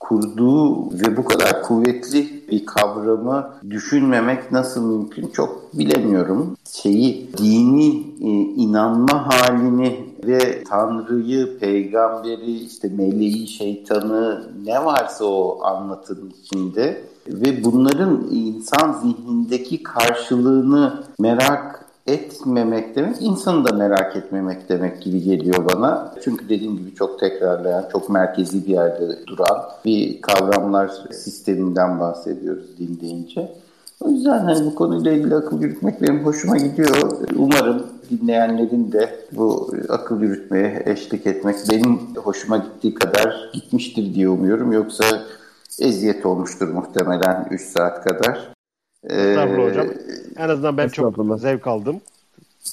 kurduğu 0.00 0.90
ve 0.92 1.16
bu 1.16 1.24
kadar 1.24 1.62
kuvvetli 1.62 2.42
bir 2.50 2.66
kavramı 2.66 3.50
düşünmemek 3.70 4.52
nasıl 4.52 4.86
mümkün 4.86 5.28
çok 5.28 5.78
bilemiyorum. 5.78 6.56
Şeyi 6.72 7.30
dini 7.38 7.88
e, 8.20 8.30
inanma 8.62 9.26
halini 9.26 10.10
ve 10.26 10.64
Tanrı'yı, 10.64 11.58
peygamberi, 11.58 12.52
işte 12.52 12.88
meleği, 12.88 13.48
şeytanı 13.48 14.50
ne 14.64 14.84
varsa 14.84 15.24
o 15.24 15.64
anlatının 15.64 16.32
içinde 16.42 17.02
ve 17.28 17.64
bunların 17.64 18.26
insan 18.30 18.92
zihnindeki 18.92 19.82
karşılığını 19.82 21.04
merak 21.18 21.79
etmemek 22.06 22.96
demek, 22.96 23.22
insanı 23.22 23.64
da 23.64 23.76
merak 23.76 24.16
etmemek 24.16 24.68
demek 24.68 25.02
gibi 25.02 25.22
geliyor 25.22 25.68
bana. 25.74 26.14
Çünkü 26.24 26.48
dediğim 26.48 26.76
gibi 26.76 26.94
çok 26.94 27.20
tekrarlayan, 27.20 27.84
çok 27.92 28.10
merkezi 28.10 28.66
bir 28.66 28.72
yerde 28.72 29.26
duran 29.26 29.62
bir 29.84 30.20
kavramlar 30.20 30.88
sisteminden 31.12 32.00
bahsediyoruz 32.00 32.78
din 32.78 33.00
deyince. 33.00 33.52
O 34.00 34.08
yüzden 34.10 34.38
hani 34.38 34.66
bu 34.66 34.74
konuyla 34.74 35.12
ilgili 35.12 35.34
akıl 35.34 35.62
yürütmek 35.62 36.02
benim 36.02 36.24
hoşuma 36.24 36.56
gidiyor. 36.56 37.12
Umarım 37.36 37.86
dinleyenlerin 38.10 38.92
de 38.92 39.26
bu 39.32 39.70
akıl 39.88 40.20
yürütmeye 40.20 40.82
eşlik 40.86 41.26
etmek 41.26 41.56
benim 41.70 42.00
hoşuma 42.16 42.56
gittiği 42.56 42.94
kadar 42.94 43.50
gitmiştir 43.54 44.14
diye 44.14 44.28
umuyorum. 44.28 44.72
Yoksa 44.72 45.04
eziyet 45.80 46.26
olmuştur 46.26 46.68
muhtemelen 46.68 47.48
3 47.50 47.60
saat 47.62 48.04
kadar. 48.04 48.52
Estağfurullah 49.04 49.66
ee, 49.66 49.70
hocam. 49.70 49.86
En 50.36 50.48
azından 50.48 50.76
ben 50.76 50.88
çok 50.88 51.40
zevk 51.40 51.66
aldım. 51.66 52.00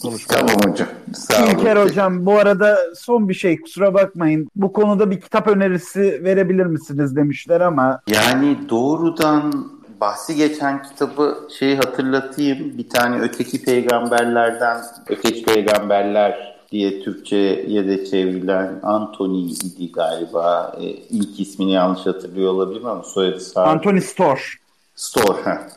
Konuşmaya. 0.02 0.46
Tamam 0.46 0.72
hocam. 0.72 0.88
Sağ 1.14 1.44
olun. 1.44 1.52
İlker 1.52 1.78
hocam 1.78 2.26
bu 2.26 2.34
arada 2.34 2.78
son 2.96 3.30
bir 3.30 3.34
şey 3.34 3.62
kusura 3.62 3.94
bakmayın. 3.94 4.50
Bu 4.56 4.74
konuda 4.74 5.12
bir 5.12 5.22
kitap 5.22 5.48
önerisi 5.48 6.24
verebilir 6.24 6.66
misiniz 6.66 7.16
demişler 7.16 7.62
ama. 7.62 8.02
Yani 8.08 8.58
doğrudan 8.70 9.72
bahsi 10.02 10.36
geçen 10.36 10.84
kitabı 10.84 11.38
şeyi 11.60 11.76
hatırlatayım. 11.76 12.78
Bir 12.78 12.90
tane 12.90 13.22
öteki 13.22 13.64
peygamberlerden, 13.64 14.82
öteki 15.10 15.46
peygamberler 15.46 16.58
diye 16.72 17.04
Türkçe'ye 17.04 17.88
de 17.88 18.06
çevrilen 18.06 18.80
Anthony 18.84 19.52
idi 19.52 19.92
galiba. 19.92 20.76
Ee, 20.82 20.84
ilk 20.86 21.40
ismini 21.40 21.72
yanlış 21.72 22.06
hatırlıyor 22.06 22.54
olabilirim 22.54 22.88
ama 22.88 23.04
soyadı 23.04 23.40
sağ. 23.40 23.64
Anthony. 23.64 24.02
Storr, 24.96 25.36
ha. 25.44 25.68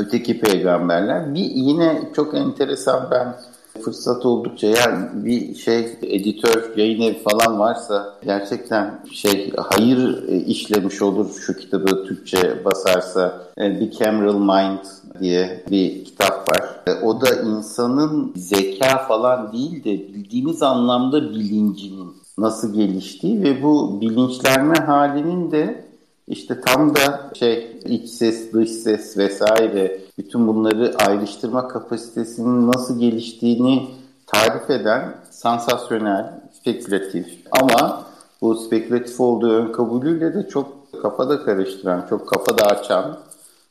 Öteki 0.00 0.40
peygamberler. 0.40 1.34
Bir 1.34 1.50
yine 1.54 2.02
çok 2.16 2.34
enteresan 2.34 3.08
ben 3.10 3.34
fırsat 3.82 4.26
oldukça 4.26 4.66
yani 4.66 5.08
bir 5.14 5.54
şey 5.54 5.98
editör, 6.02 6.76
yayın 6.76 7.00
evi 7.00 7.18
falan 7.22 7.58
varsa 7.58 8.14
gerçekten 8.24 9.00
şey 9.12 9.52
hayır 9.56 10.28
e, 10.28 10.36
işlemiş 10.36 11.02
olur 11.02 11.30
şu 11.46 11.56
kitabı 11.56 12.04
Türkçe 12.04 12.64
basarsa. 12.64 13.42
E, 13.58 13.80
bir 13.80 13.90
Cameral 13.90 14.38
Mind 14.38 14.84
diye 15.20 15.64
bir 15.70 16.04
kitap 16.04 16.50
var. 16.50 16.80
E, 16.86 16.92
o 16.92 17.20
da 17.20 17.28
insanın 17.34 18.32
zeka 18.36 18.98
falan 18.98 19.52
değil 19.52 19.84
de 19.84 19.90
bildiğimiz 19.90 20.62
anlamda 20.62 21.30
bilincinin 21.30 22.12
nasıl 22.38 22.74
geliştiği 22.74 23.42
ve 23.42 23.62
bu 23.62 24.00
bilinçlenme 24.00 24.76
halinin 24.76 25.50
de 25.50 25.84
işte 26.28 26.60
tam 26.60 26.94
da 26.96 27.30
şey 27.38 27.69
iç 27.84 28.08
ses, 28.08 28.52
dış 28.52 28.70
ses 28.70 29.16
vesaire 29.18 30.00
bütün 30.18 30.48
bunları 30.48 30.94
ayrıştırma 31.06 31.68
kapasitesinin 31.68 32.72
nasıl 32.72 33.00
geliştiğini 33.00 33.88
tarif 34.26 34.70
eden 34.70 35.14
sansasyonel, 35.30 36.40
spekülatif 36.60 37.26
ama 37.60 38.02
bu 38.42 38.54
spekülatif 38.54 39.20
olduğu 39.20 39.50
ön 39.50 39.72
kabulüyle 39.72 40.34
de 40.34 40.48
çok 40.48 40.80
kafada 41.02 41.44
karıştıran, 41.44 42.06
çok 42.10 42.28
kafada 42.28 42.66
açan 42.66 43.18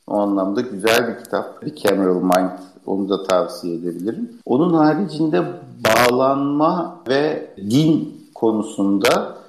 o 0.06 0.18
anlamda 0.18 0.60
güzel 0.60 1.08
bir 1.08 1.24
kitap. 1.24 1.62
Bir 1.62 1.76
Cameral 1.76 2.22
Mind 2.22 2.58
onu 2.86 3.08
da 3.08 3.22
tavsiye 3.22 3.74
edebilirim. 3.74 4.30
Onun 4.46 4.74
haricinde 4.74 5.44
bağlanma 5.84 7.00
ve 7.08 7.54
din 7.56 8.20
konusunda 8.34 9.39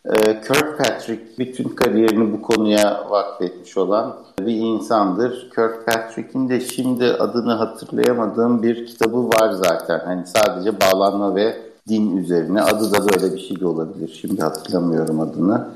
Kirkpatrick 0.47 1.21
bütün 1.39 1.69
kariyerini 1.69 2.33
bu 2.33 2.41
konuya 2.41 3.05
vakfetmiş 3.09 3.77
olan 3.77 4.15
bir 4.39 4.55
insandır. 4.55 5.49
Kirkpatrick'in 5.55 6.49
de 6.49 6.59
şimdi 6.59 7.05
adını 7.05 7.53
hatırlayamadığım 7.53 8.63
bir 8.63 8.85
kitabı 8.85 9.29
var 9.29 9.51
zaten. 9.51 10.01
Hani 10.05 10.27
sadece 10.27 10.81
bağlanma 10.81 11.35
ve 11.35 11.55
din 11.87 12.17
üzerine. 12.17 12.61
Adı 12.61 12.93
da 12.93 12.97
böyle 13.09 13.35
bir 13.35 13.39
şey 13.39 13.59
de 13.59 13.67
olabilir. 13.67 14.19
Şimdi 14.21 14.41
hatırlamıyorum 14.41 15.19
adını. 15.19 15.67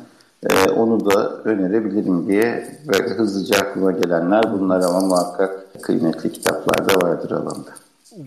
Ee, 0.49 0.69
onu 0.69 1.05
da 1.05 1.29
önerebilirim 1.43 2.27
diye 2.27 2.67
böyle 2.87 3.09
hızlıca 3.09 3.57
aklıma 3.57 3.91
gelenler 3.91 4.43
bunlar 4.53 4.81
ama 4.81 4.99
muhakkak 4.99 5.81
kıymetli 5.81 6.31
kitaplar 6.31 6.89
da 6.89 7.07
vardır 7.07 7.31
alanda. 7.31 7.69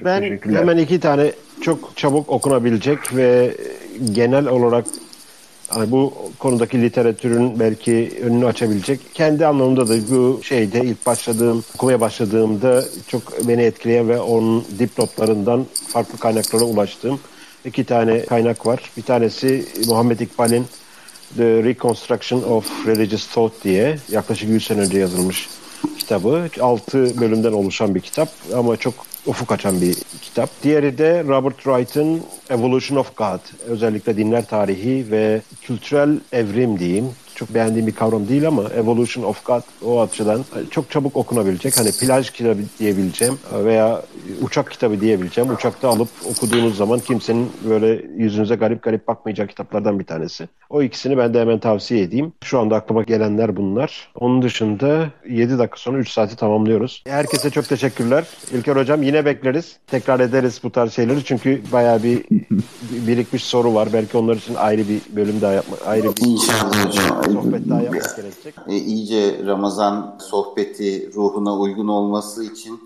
Ben 0.05 0.39
hemen 0.43 0.77
iki 0.77 1.01
tane 1.01 1.33
çok 1.61 1.97
çabuk 1.97 2.31
okunabilecek 2.31 3.17
ve 3.17 3.57
genel 4.13 4.49
olarak 4.49 4.85
yani 5.77 5.91
bu 5.91 6.15
konudaki 6.39 6.83
literatürün 6.83 7.61
belki 7.61 8.13
önünü 8.23 8.47
açabilecek. 8.47 9.01
Kendi 9.15 9.47
anlamında 9.47 9.89
da 9.89 9.95
bu 10.11 10.41
şeyde 10.43 10.81
ilk 10.81 11.07
başladığım, 11.07 11.65
okumaya 11.75 12.01
başladığımda 12.01 12.85
çok 13.09 13.49
beni 13.49 13.63
etkileyen 13.63 14.09
ve 14.09 14.21
onun 14.21 14.65
dipnotlarından 14.79 15.67
farklı 15.89 16.19
kaynaklara 16.19 16.65
ulaştığım 16.65 17.21
iki 17.65 17.85
tane 17.85 18.25
kaynak 18.25 18.67
var. 18.67 18.91
Bir 18.97 19.03
tanesi 19.03 19.65
Muhammed 19.87 20.21
İkbal'in 20.21 20.67
The 21.37 21.65
Reconstruction 21.65 22.43
of 22.43 22.87
Religious 22.87 23.27
Thought 23.27 23.65
diye 23.65 23.99
yaklaşık 24.11 24.49
100 24.49 24.67
sene 24.67 24.81
önce 24.81 24.99
yazılmış 24.99 25.49
kitabı. 25.99 26.49
6 26.61 27.21
bölümden 27.21 27.53
oluşan 27.53 27.95
bir 27.95 28.01
kitap 28.01 28.29
ama 28.55 28.77
çok 28.77 28.95
ufuk 29.29 29.53
açan 29.53 29.81
bir 29.81 29.95
kitap. 30.23 30.51
Diğeri 30.63 30.99
de 30.99 31.25
Robert 31.25 31.57
Wright'ın 31.57 32.23
Evolution 32.51 32.99
of 32.99 33.17
God. 33.17 33.41
Özellikle 33.67 34.17
dinler 34.17 34.47
tarihi 34.47 35.11
ve 35.11 35.43
kültürel 35.63 36.19
evrim 36.33 36.79
diyeyim 36.79 37.11
çok 37.35 37.55
beğendiğim 37.55 37.87
bir 37.87 37.95
kavram 37.95 38.29
değil 38.29 38.49
ama 38.49 38.63
Evolution 38.63 39.25
of 39.25 39.45
God 39.45 39.63
o 39.85 40.01
açıdan 40.01 40.45
çok 40.71 40.91
çabuk 40.91 41.17
okunabilecek. 41.17 41.79
Hani 41.79 41.93
plaj 41.93 42.31
kitabı 42.31 42.63
diyebileceğim 42.79 43.39
veya 43.53 44.03
uçak 44.43 44.71
kitabı 44.71 45.01
diyebileceğim. 45.01 45.51
Uçakta 45.51 45.89
alıp 45.89 46.09
okuduğunuz 46.31 46.77
zaman 46.77 46.99
kimsenin 46.99 47.51
böyle 47.69 48.05
yüzünüze 48.17 48.55
garip 48.55 48.83
garip 48.83 49.09
bakmayacağı 49.09 49.47
kitaplardan 49.47 49.99
bir 49.99 50.05
tanesi. 50.05 50.49
O 50.71 50.83
ikisini 50.83 51.19
ben 51.19 51.35
de 51.35 51.41
hemen 51.41 51.59
tavsiye 51.59 52.03
edeyim. 52.03 52.33
Şu 52.45 52.59
anda 52.59 52.77
aklıma 52.77 53.03
gelenler 53.03 53.57
bunlar. 53.57 54.13
Onun 54.15 54.43
dışında 54.43 55.07
7 55.29 55.59
dakika 55.59 55.77
sonra 55.77 55.99
3 55.99 56.11
saati 56.11 56.37
tamamlıyoruz. 56.37 57.03
Herkese 57.07 57.51
çok 57.51 57.69
teşekkürler. 57.69 58.27
İlker 58.53 58.77
Hocam 58.77 59.03
yine 59.03 59.25
bekleriz. 59.25 59.77
Tekrar 59.87 60.21
ederiz 60.21 60.61
bu 60.63 60.71
tarz 60.71 60.93
şeyleri. 60.93 61.25
Çünkü 61.25 61.63
bayağı 61.73 62.03
bir 62.03 62.25
birikmiş 62.91 63.45
soru 63.45 63.75
var. 63.75 63.89
Belki 63.93 64.19
onlar 64.19 64.37
için 64.37 64.55
ayrı 64.55 64.89
bir 64.89 65.01
bölüm 65.17 65.41
daha 65.41 65.53
yapma, 65.53 65.77
ayrı 65.87 66.07
bir 66.07 66.37
sohbet 67.33 67.69
daha 67.71 67.83
yapmak 67.83 68.17
gerekecek. 68.17 68.55
E, 68.69 68.77
iyice 68.77 69.47
Ramazan 69.47 70.19
sohbeti 70.21 71.11
ruhuna 71.15 71.59
uygun 71.59 71.89
olması 71.89 72.45
için 72.45 72.81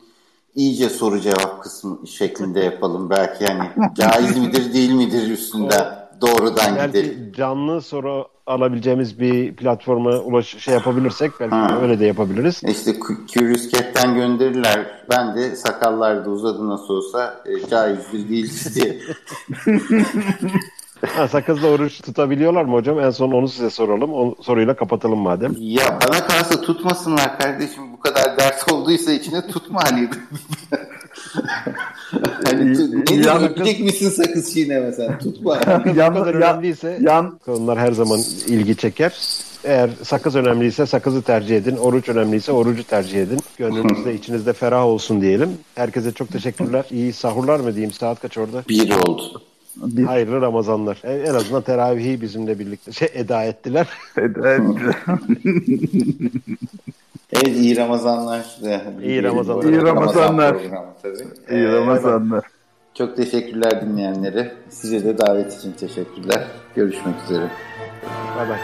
iyice 0.54 0.88
soru 0.88 1.20
cevap 1.20 1.62
kısmı 1.62 2.06
şeklinde 2.06 2.60
yapalım. 2.60 3.10
Belki 3.10 3.46
hani 3.46 3.94
caiz 3.94 4.36
midir 4.38 4.72
değil 4.74 4.90
midir 4.92 5.30
üstünde 5.30 5.74
doğrudan 6.20 6.76
belki 6.76 6.86
gidelim. 7.02 7.32
canlı 7.36 7.80
soru 7.82 8.26
alabileceğimiz 8.46 9.20
bir 9.20 9.56
platforma 9.56 10.10
ulaş 10.10 10.46
şey 10.58 10.74
yapabilirsek 10.74 11.30
belki 11.40 11.54
Ha. 11.54 11.78
öyle 11.82 12.00
de 12.00 12.06
yapabiliriz. 12.06 12.60
İşte 12.64 12.90
Cu- 12.90 13.26
Curious 13.34 13.70
Cat'ten 13.70 14.14
gönderirler. 14.14 15.04
Ben 15.10 15.36
de 15.36 15.56
sakallar 15.56 16.24
da 16.24 16.30
uzadı 16.30 16.68
nasıl 16.68 16.94
olsa 16.94 17.42
e, 17.46 17.68
caizdir 17.70 18.28
değil 18.28 18.52
diye. 18.74 18.98
Ha, 21.16 21.28
sakızla 21.28 21.68
oruç 21.68 22.00
tutabiliyorlar 22.02 22.64
mı 22.64 22.72
hocam? 22.72 23.00
En 23.00 23.10
son 23.10 23.32
onu 23.32 23.48
size 23.48 23.70
soralım. 23.70 24.12
O 24.14 24.34
soruyla 24.42 24.76
kapatalım 24.76 25.18
madem. 25.18 25.54
Ya 25.58 25.98
bana 26.08 26.26
kalsa 26.26 26.60
tutmasınlar 26.60 27.38
kardeşim. 27.38 27.92
Bu 27.92 28.00
kadar 28.00 28.11
olduysa 28.82 29.12
içine 29.12 29.46
tutma 29.46 29.80
hani. 29.84 30.08
hani 32.44 32.72
tu- 32.76 33.10
ne 33.10 33.14
Ya- 33.26 33.38
yiyecek 33.38 33.80
misin 33.80 34.08
sakız 34.10 34.54
çiğneme 34.54 34.92
sen? 34.92 35.18
Tutma. 35.18 35.60
Bu 35.84 35.98
Yan- 35.98 36.14
kadar 36.14 36.34
ya- 36.34 36.52
önemliyse 36.52 36.98
Yan 37.00 37.38
onlar 37.46 37.78
her 37.78 37.92
zaman 37.92 38.20
ilgi 38.46 38.76
çeker. 38.76 39.12
Eğer 39.64 39.90
sakız 40.04 40.36
önemliyse 40.36 40.86
sakızı 40.86 41.22
tercih 41.22 41.56
edin. 41.56 41.76
Oruç 41.76 42.08
önemliyse 42.08 42.52
orucu 42.52 42.84
tercih 42.84 43.22
edin. 43.22 43.38
Gönlünüzde 43.58 44.14
içinizde 44.14 44.52
ferah 44.52 44.84
olsun 44.84 45.20
diyelim. 45.20 45.50
Herkese 45.74 46.12
çok 46.12 46.28
teşekkürler. 46.28 46.84
İyi 46.90 47.12
sahurlar 47.12 47.60
mı 47.60 47.74
diyeyim? 47.74 47.92
Saat 47.92 48.20
kaç 48.20 48.38
orada? 48.38 48.62
Bir 48.68 48.90
oldu. 48.90 49.42
bir 49.76 50.04
Hayırlı 50.04 50.40
Ramazanlar. 50.40 50.98
En 51.04 51.18
en 51.20 51.34
azından 51.34 51.62
teravihi 51.62 52.20
bizimle 52.20 52.58
birlikte 52.58 52.92
şey 52.92 53.08
eda 53.14 53.44
ettiler. 53.44 53.86
evet. 54.16 54.60
Evet 57.32 57.56
iyi 57.56 57.76
Ramazanlar. 57.76 58.46
İyi 59.02 59.22
Ramazanlar. 59.22 59.64
İyi 59.64 59.82
Ramazanlar. 59.82 60.54
tabii. 61.02 61.16
İyi 61.50 61.64
Ee, 61.64 61.72
Ramazanlar. 61.72 62.44
Çok 62.94 63.16
teşekkürler 63.16 63.80
dinleyenlere. 63.82 64.52
Size 64.68 65.04
de 65.04 65.18
davet 65.18 65.54
için 65.58 65.72
teşekkürler. 65.72 66.44
Görüşmek 66.74 67.14
üzere. 67.24 67.48
Bay 68.38 68.48
bay. 68.48 68.58